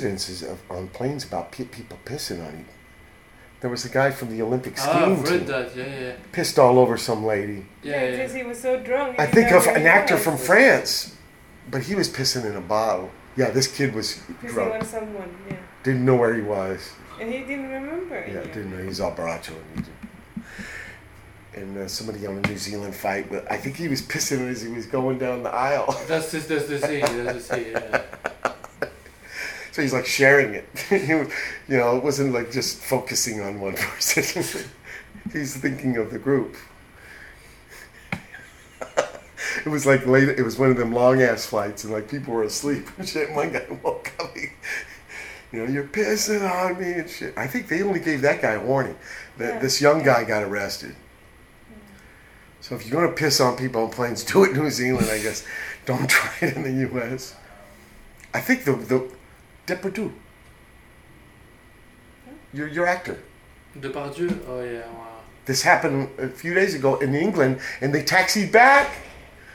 [0.00, 2.64] Incidences of, on planes about pe- people pissing on you.
[3.60, 5.76] There was a guy from the Olympic Ah, skiing I've read team that.
[5.76, 6.12] Yeah, yeah.
[6.32, 7.66] pissed all over some lady.
[7.82, 9.18] Yeah, because he was so drunk.
[9.20, 10.24] I think of an actor was.
[10.24, 11.14] from France,
[11.70, 13.10] but he was pissing in a bottle.
[13.36, 15.56] Yeah, this kid was Pissing on someone, yeah.
[15.82, 16.90] Didn't know where he was.
[17.20, 18.24] And he didn't remember.
[18.26, 19.92] Yeah, didn't know he was all baracho and he did.
[21.52, 24.62] And uh, somebody on a New Zealand fight, but I think he was pissing as
[24.62, 25.94] he was going down the aisle.
[26.06, 27.00] That's just that's the scene.
[27.24, 27.72] That's the scene.
[27.72, 28.02] Yeah.
[29.80, 30.68] He's like sharing it.
[31.68, 34.44] You know, it wasn't like just focusing on one person.
[35.32, 36.56] he's thinking of the group.
[39.64, 40.28] it was like late.
[40.28, 43.32] It was one of them long ass flights, and like people were asleep and shit.
[43.32, 44.36] One guy woke up.
[44.36, 44.46] He,
[45.52, 47.36] you know, you're pissing on me and shit.
[47.36, 48.96] I think they only gave that guy a warning.
[49.38, 49.58] That Yeah.
[49.60, 50.94] this young guy got arrested.
[52.60, 55.18] So if you're gonna piss on people on planes, do it in New Zealand, I
[55.18, 55.44] guess.
[55.86, 57.34] Don't try it in the U.S.
[58.34, 59.08] I think the the
[59.70, 60.10] Depardieu.
[62.52, 63.16] Your your actor.
[63.78, 64.30] Depardieu.
[64.48, 64.80] Oh yeah.
[64.98, 65.06] Wow.
[65.46, 68.88] This happened a few days ago in England, and they taxied back.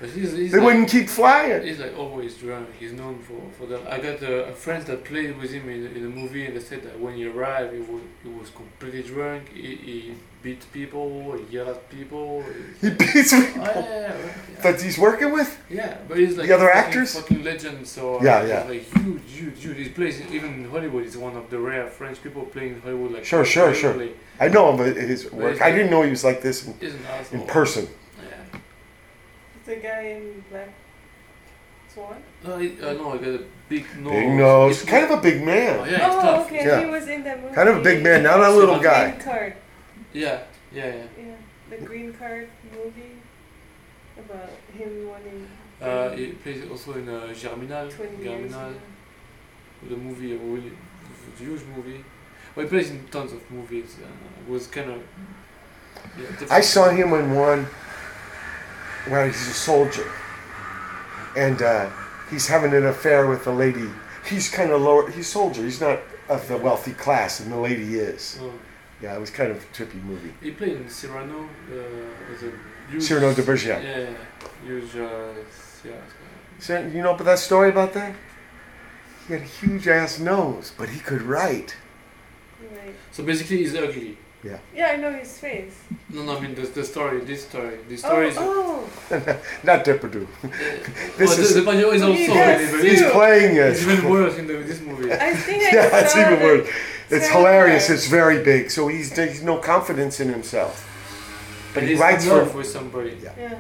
[0.02, 1.64] He's, he's They like, wouldn't keep flying.
[1.64, 2.68] He's like always drunk.
[2.77, 3.82] He's known for, for that.
[3.95, 6.60] I got a, a friend that played with him in, in the movie, and they
[6.60, 9.44] said that when he arrived, he was, he was completely drunk.
[9.53, 10.14] He, he
[10.45, 11.07] beat people,
[11.40, 12.43] he yelled at people.
[12.82, 14.17] He beats people Oh, yeah, yeah,
[14.53, 14.61] yeah.
[14.64, 15.49] that he's working with.
[15.80, 17.09] Yeah, but he's like The other fucking- actors?
[17.19, 17.80] fucking legend.
[17.95, 18.64] So uh, Yeah, he's yeah.
[18.74, 19.77] like huge, huge, huge.
[19.85, 21.03] He plays even in Hollywood.
[21.07, 23.11] He's one of the rare French people playing in Hollywood.
[23.15, 23.95] Like Sure, sure, sure.
[24.40, 25.53] I know him, but his work.
[25.53, 27.01] he's I didn't know he was like this in, He's an
[27.41, 27.83] in person.
[28.22, 28.59] Yeah.
[29.65, 30.69] The guy in Black
[31.91, 32.22] Swan.
[32.45, 33.43] Uh, he, uh, no, he got a
[33.74, 34.11] big nose.
[34.14, 35.74] Big nose, He's- kind of a big man.
[35.80, 36.45] Oh, yeah, he's oh, tough.
[36.45, 36.65] okay.
[36.67, 36.80] Yeah.
[36.85, 37.56] He was in that movie.
[37.56, 39.06] Kind of a big man, not a little guy.
[39.30, 39.53] Card.
[40.16, 41.03] Yeah, yeah, yeah.
[41.19, 41.35] Yeah,
[41.69, 43.18] the green card movie
[44.18, 45.45] about him wanting.
[45.82, 47.90] Uh, he plays also in uh, Germinal.
[47.90, 48.74] Germinal.
[49.90, 50.72] The movie, a really
[51.38, 52.02] huge movie.
[52.56, 53.98] Well, he plays in tons of movies.
[54.02, 55.02] Uh, was kind of.
[56.18, 57.66] Yeah, I saw him in one
[59.10, 60.10] where he's a soldier,
[61.35, 61.90] and uh,
[62.30, 63.90] he's having an affair with a lady.
[64.30, 65.11] He's kind of lower.
[65.11, 65.61] He's soldier.
[65.61, 68.40] He's not of the wealthy class, and the lady is.
[68.42, 68.53] Oh.
[69.01, 70.33] Yeah, it was kind of a trippy movie.
[70.41, 71.49] He played in Cyrano.
[71.72, 72.51] Uh, as a
[72.90, 73.83] huge, Cyrano de Bergerac.
[73.83, 74.09] Yeah, yeah,
[74.65, 74.95] huge.
[74.95, 75.33] Uh,
[75.83, 75.91] yeah.
[76.59, 78.15] So, you know about that story about that?
[79.27, 81.75] He had a huge ass nose, but he could write.
[82.61, 82.95] Right.
[83.11, 84.17] So basically, he's ugly.
[84.43, 84.59] Yeah.
[84.75, 85.75] Yeah, I know his face.
[86.09, 87.19] No, no, I mean the, the story.
[87.22, 87.80] This story.
[87.90, 88.35] This story is.
[88.38, 88.88] Oh,
[89.64, 90.27] not Depardieu.
[90.43, 93.72] Oh, this the, is the Pagno is also He really he's playing it.
[93.72, 95.11] It's even worse in the, this movie.
[95.11, 95.17] oh.
[95.19, 96.69] I think I yeah, saw it's even the worse.
[97.09, 97.50] It's trailer.
[97.50, 97.90] hilarious.
[97.90, 98.72] It's very big.
[98.72, 100.75] So he's he's no confidence in himself.
[101.74, 103.17] But And he he's writes in for with somebody.
[103.22, 103.34] Yeah.
[103.38, 103.59] Yeah.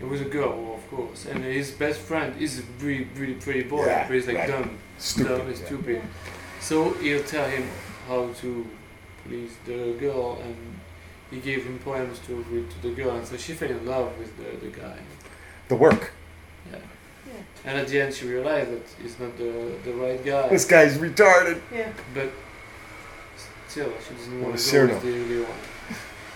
[0.00, 3.64] It was a girl, of course, and his best friend is a really, really pretty
[3.64, 4.48] boy, Yeah, but he's like right.
[4.48, 5.66] dumb, Stupid, dumb and yeah.
[5.66, 6.02] stupid.
[6.60, 7.64] So he'll tell him
[8.08, 8.66] how to
[9.26, 10.56] please the girl, and
[11.30, 14.18] he gave him poems to read to the girl, and so she fell in love
[14.18, 14.96] with the, the guy.
[15.68, 16.12] the work.
[16.72, 16.78] Yeah.
[17.26, 17.32] Yeah.
[17.66, 19.52] And at the end, she realized that he's not the
[19.84, 20.48] the right guy.
[20.48, 21.60] This guy's retarded.
[21.70, 21.92] Yeah.
[22.14, 22.30] But
[23.70, 25.58] still, she doesn't want to go with the ugly one.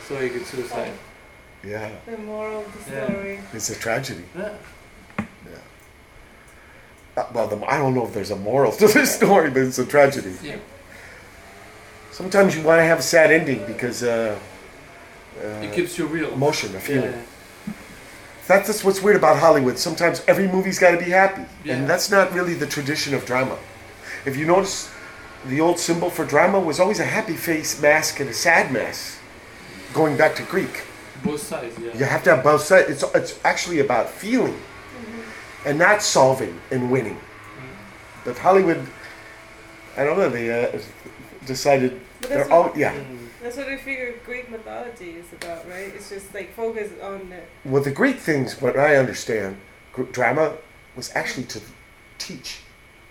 [0.06, 0.92] So he could suicide.
[1.64, 3.06] Yeah, The moral of the Yeah.
[3.06, 3.40] story.
[3.54, 4.24] it's a tragedy.
[4.36, 4.52] Yeah.
[7.16, 9.78] Uh, well, the, I don't know if there's a moral to this story, but it's
[9.78, 10.34] a tragedy.
[10.42, 10.56] Yeah.
[12.10, 14.36] Sometimes you want to have a sad ending because uh,
[15.42, 16.32] uh, It keeps you real.
[16.32, 17.12] emotion, a feeling.
[17.12, 17.72] Yeah.
[18.46, 19.78] That's, just what's weird about Hollywood.
[19.78, 21.76] Sometimes every movie's got to be happy, Yeah.
[21.76, 23.56] and that's not really the tradition of drama.
[24.26, 24.90] If you notice,
[25.46, 29.18] the old symbol for drama was always a happy face mask and a sad mask,
[29.92, 30.84] going back to Greek.
[31.22, 31.96] Both sides, yeah.
[31.96, 32.90] You have to have both sides.
[32.90, 34.58] It's, it's actually about feeling
[35.64, 37.18] and not solving and winning.
[38.24, 38.86] But Hollywood,
[39.96, 40.78] I don't know, they uh,
[41.46, 42.94] decided But they're that's all, what, yeah.
[43.42, 45.92] That's what I figure Greek mythology is about, right?
[45.94, 47.68] It's just like focus on the.
[47.68, 49.58] Well, the Greek things, what I understand,
[49.92, 50.54] gr- drama
[50.96, 51.60] was actually to
[52.18, 52.60] teach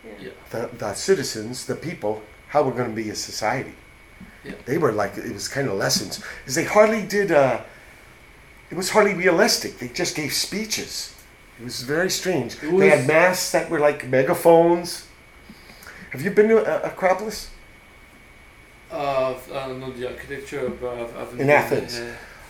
[0.04, 0.30] Yeah.
[0.52, 3.74] the, the citizens, the people, how we're going to be a society.
[4.44, 4.54] Yeah.
[4.66, 6.22] They were like, it was kind of lessons.
[6.40, 7.62] Because they hardly did, uh,
[8.70, 9.80] it was hardly realistic.
[9.80, 11.16] They just gave speeches.
[11.60, 12.56] It was very strange.
[12.62, 15.08] It They had masks that were like megaphones.
[16.12, 17.50] Have you been to uh, Acropolis?
[18.92, 22.00] Uh, I don't know the architecture, but I've, I've In Athens.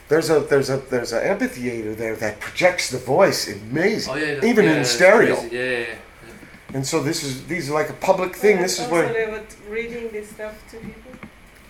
[0.10, 4.44] There's a there's a there's an amphitheater there that projects the voice amazing, Oh yeah,
[4.44, 5.42] even yeah, in stereo.
[5.44, 5.96] Yeah, yeah, yeah.
[6.74, 8.62] And so this is these are like a public thing.
[8.62, 11.12] This is also where they reading this stuff to people.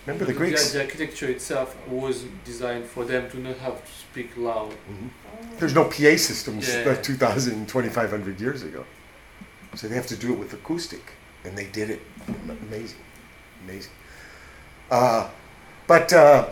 [0.06, 0.72] remember the The, Greeks.
[0.72, 4.72] the architecture itself was designed for them to not have to speak loud.
[5.58, 6.94] There's no PA systems Yeah.
[6.94, 8.84] 2,000, 2,500 years ago.
[9.74, 11.02] So they have to do it with acoustic.
[11.44, 12.00] And they did it.
[12.68, 13.00] Amazing.
[13.64, 13.92] Amazing.
[14.90, 15.28] Uh,
[15.86, 16.48] but uh,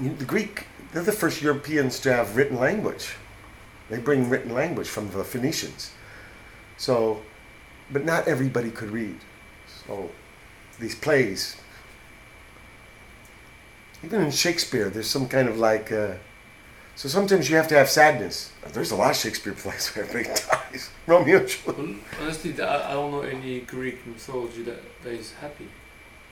[0.00, 3.16] the Greek, they're the first Europeans to have written language.
[3.90, 5.90] They bring written language from the Phoenicians.
[6.76, 7.22] So,
[7.90, 9.18] but not everybody could read.
[9.86, 10.10] So
[10.78, 11.56] these plays,
[14.04, 15.90] even in Shakespeare, there's some kind of like.
[15.92, 16.14] Uh,
[16.94, 18.52] so sometimes you have to have sadness.
[18.72, 20.90] There's a lot of Shakespeare plays where everybody dies.
[21.06, 21.96] Romeo and Juliet.
[22.20, 25.68] Honestly, I don't know any Greek mythology that, that is happy.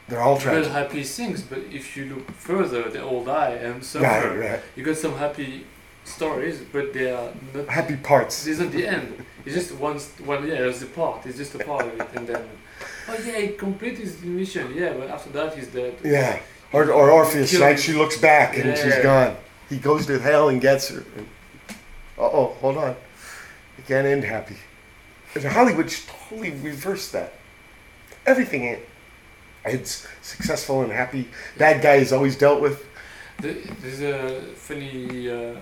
[0.09, 0.73] They're all Well, tragic.
[0.73, 4.05] happy things, but if you look further, they all die and suffer.
[4.05, 4.61] Right, right.
[4.77, 5.67] You got some happy
[6.05, 7.69] stories, but they are not.
[7.69, 8.45] Happy parts.
[8.45, 9.25] This isn't the end.
[9.45, 9.99] It's just one.
[10.25, 10.47] One.
[10.47, 11.27] Yeah, it's a part.
[11.27, 12.43] It's just a part of it, and then.
[13.09, 14.73] Oh yeah, he completed his mission.
[14.75, 15.95] Yeah, but after that, he's dead.
[16.03, 16.41] Yeah.
[16.73, 17.79] Or, or Orpheus, right?
[17.79, 19.03] She looks back and she's Yeah.
[19.03, 19.37] gone.
[19.69, 21.05] He goes to hell and gets her.
[22.19, 22.97] Uh oh, hold on.
[23.79, 24.57] It can't end happy.
[25.35, 25.89] And Hollywood
[26.29, 27.35] totally reversed that.
[28.27, 28.81] Everything in-
[29.65, 31.29] it's successful and happy.
[31.59, 32.85] Bad guy is always dealt with.
[33.41, 35.55] The, there's a funny uh,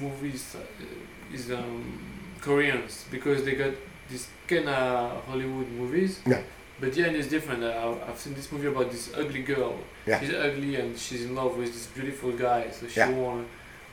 [0.00, 2.00] movies uh, is um,
[2.40, 3.72] Koreans because they got
[4.08, 6.20] this kind of Hollywood movies.
[6.26, 6.42] Yeah.
[6.80, 7.64] But the end is different.
[7.64, 9.74] Uh, I've seen this movie about this ugly girl.
[10.06, 10.20] Yeah.
[10.20, 13.10] She's ugly and she's in love with this beautiful guy, so she Yeah.
[13.10, 13.46] want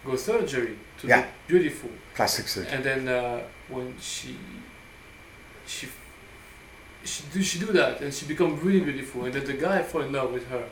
[0.03, 1.21] to go surgery to Yeah.
[1.21, 1.89] get beautiful.
[2.13, 2.71] Plastic surgery.
[2.73, 4.37] And then uh, when she
[5.65, 5.87] she
[7.03, 10.01] she do she do that and she become really beautiful and then the guy fall
[10.01, 10.65] in love with her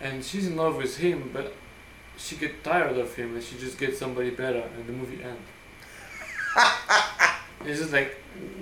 [0.00, 1.52] and she's in love with him, but
[2.16, 5.40] she get tired of him, and she just gets somebody better, and the movie ends.
[7.64, 8.16] it's just like,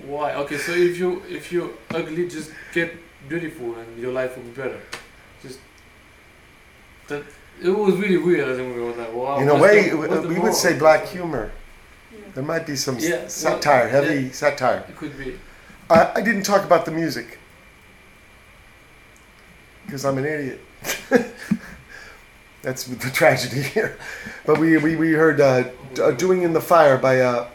[0.05, 0.33] why?
[0.35, 2.93] Okay, so if you if you ugly, just get
[3.27, 4.79] beautiful, and your life will be better.
[5.41, 5.59] Just
[7.07, 7.23] that.
[7.61, 9.39] It was really weird I think we I was like, wow.
[9.39, 11.51] In a way, the- what's we would say black humor.
[12.33, 14.31] There might be some Yeah, well, satire, heavy yeah.
[14.31, 14.85] satire.
[14.87, 15.37] It could be.
[15.89, 17.37] I, I didn't talk about the music
[19.85, 20.61] because I'm an idiot.
[22.61, 23.97] That's the tragedy here.
[24.45, 27.47] But we, we, we heard uh, D- uh, Doing in the Fire by uh,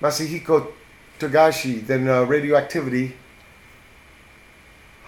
[0.00, 0.72] Masahiko
[1.18, 3.14] Togashi, then uh, Radioactivity,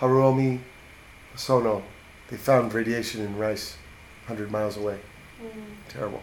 [0.01, 0.61] Haruomi
[1.35, 1.83] Hosono.
[2.29, 3.77] They found radiation in rice
[4.27, 4.99] 100 miles away.
[5.89, 6.23] Terrible.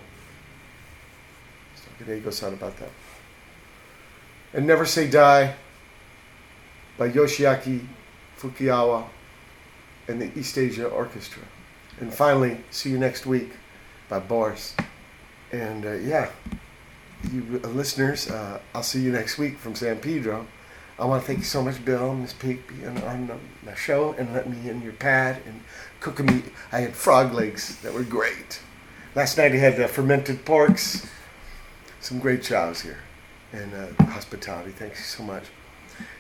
[1.76, 2.90] So Hideko san about that.
[4.54, 5.54] And Never Say Die
[6.98, 7.86] by Yoshiaki
[8.38, 9.06] Fujikawa
[10.08, 11.44] and the East Asia Orchestra.
[12.00, 13.52] And finally, See You Next Week
[14.10, 14.76] by Boris.
[15.52, 16.30] And uh, yeah,
[17.34, 20.48] you uh, listeners, uh, I'll see you next week from San Pedro.
[20.98, 22.64] I want to thank you so much, Bill Miss being
[23.06, 25.62] on the, my show and letting me in your pad and
[26.00, 26.44] cooking me.
[26.72, 28.62] I had frog legs that were great.
[29.14, 31.08] Last night I had uh, fermented porks,
[32.00, 33.00] some great chows here,
[33.52, 34.72] and uh, hospitality.
[34.72, 35.44] Thank you so much.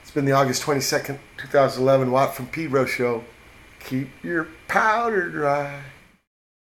[0.01, 3.23] It's been the August 22nd, 2011 Watt from Pedro show.
[3.79, 5.81] Keep your powder dry.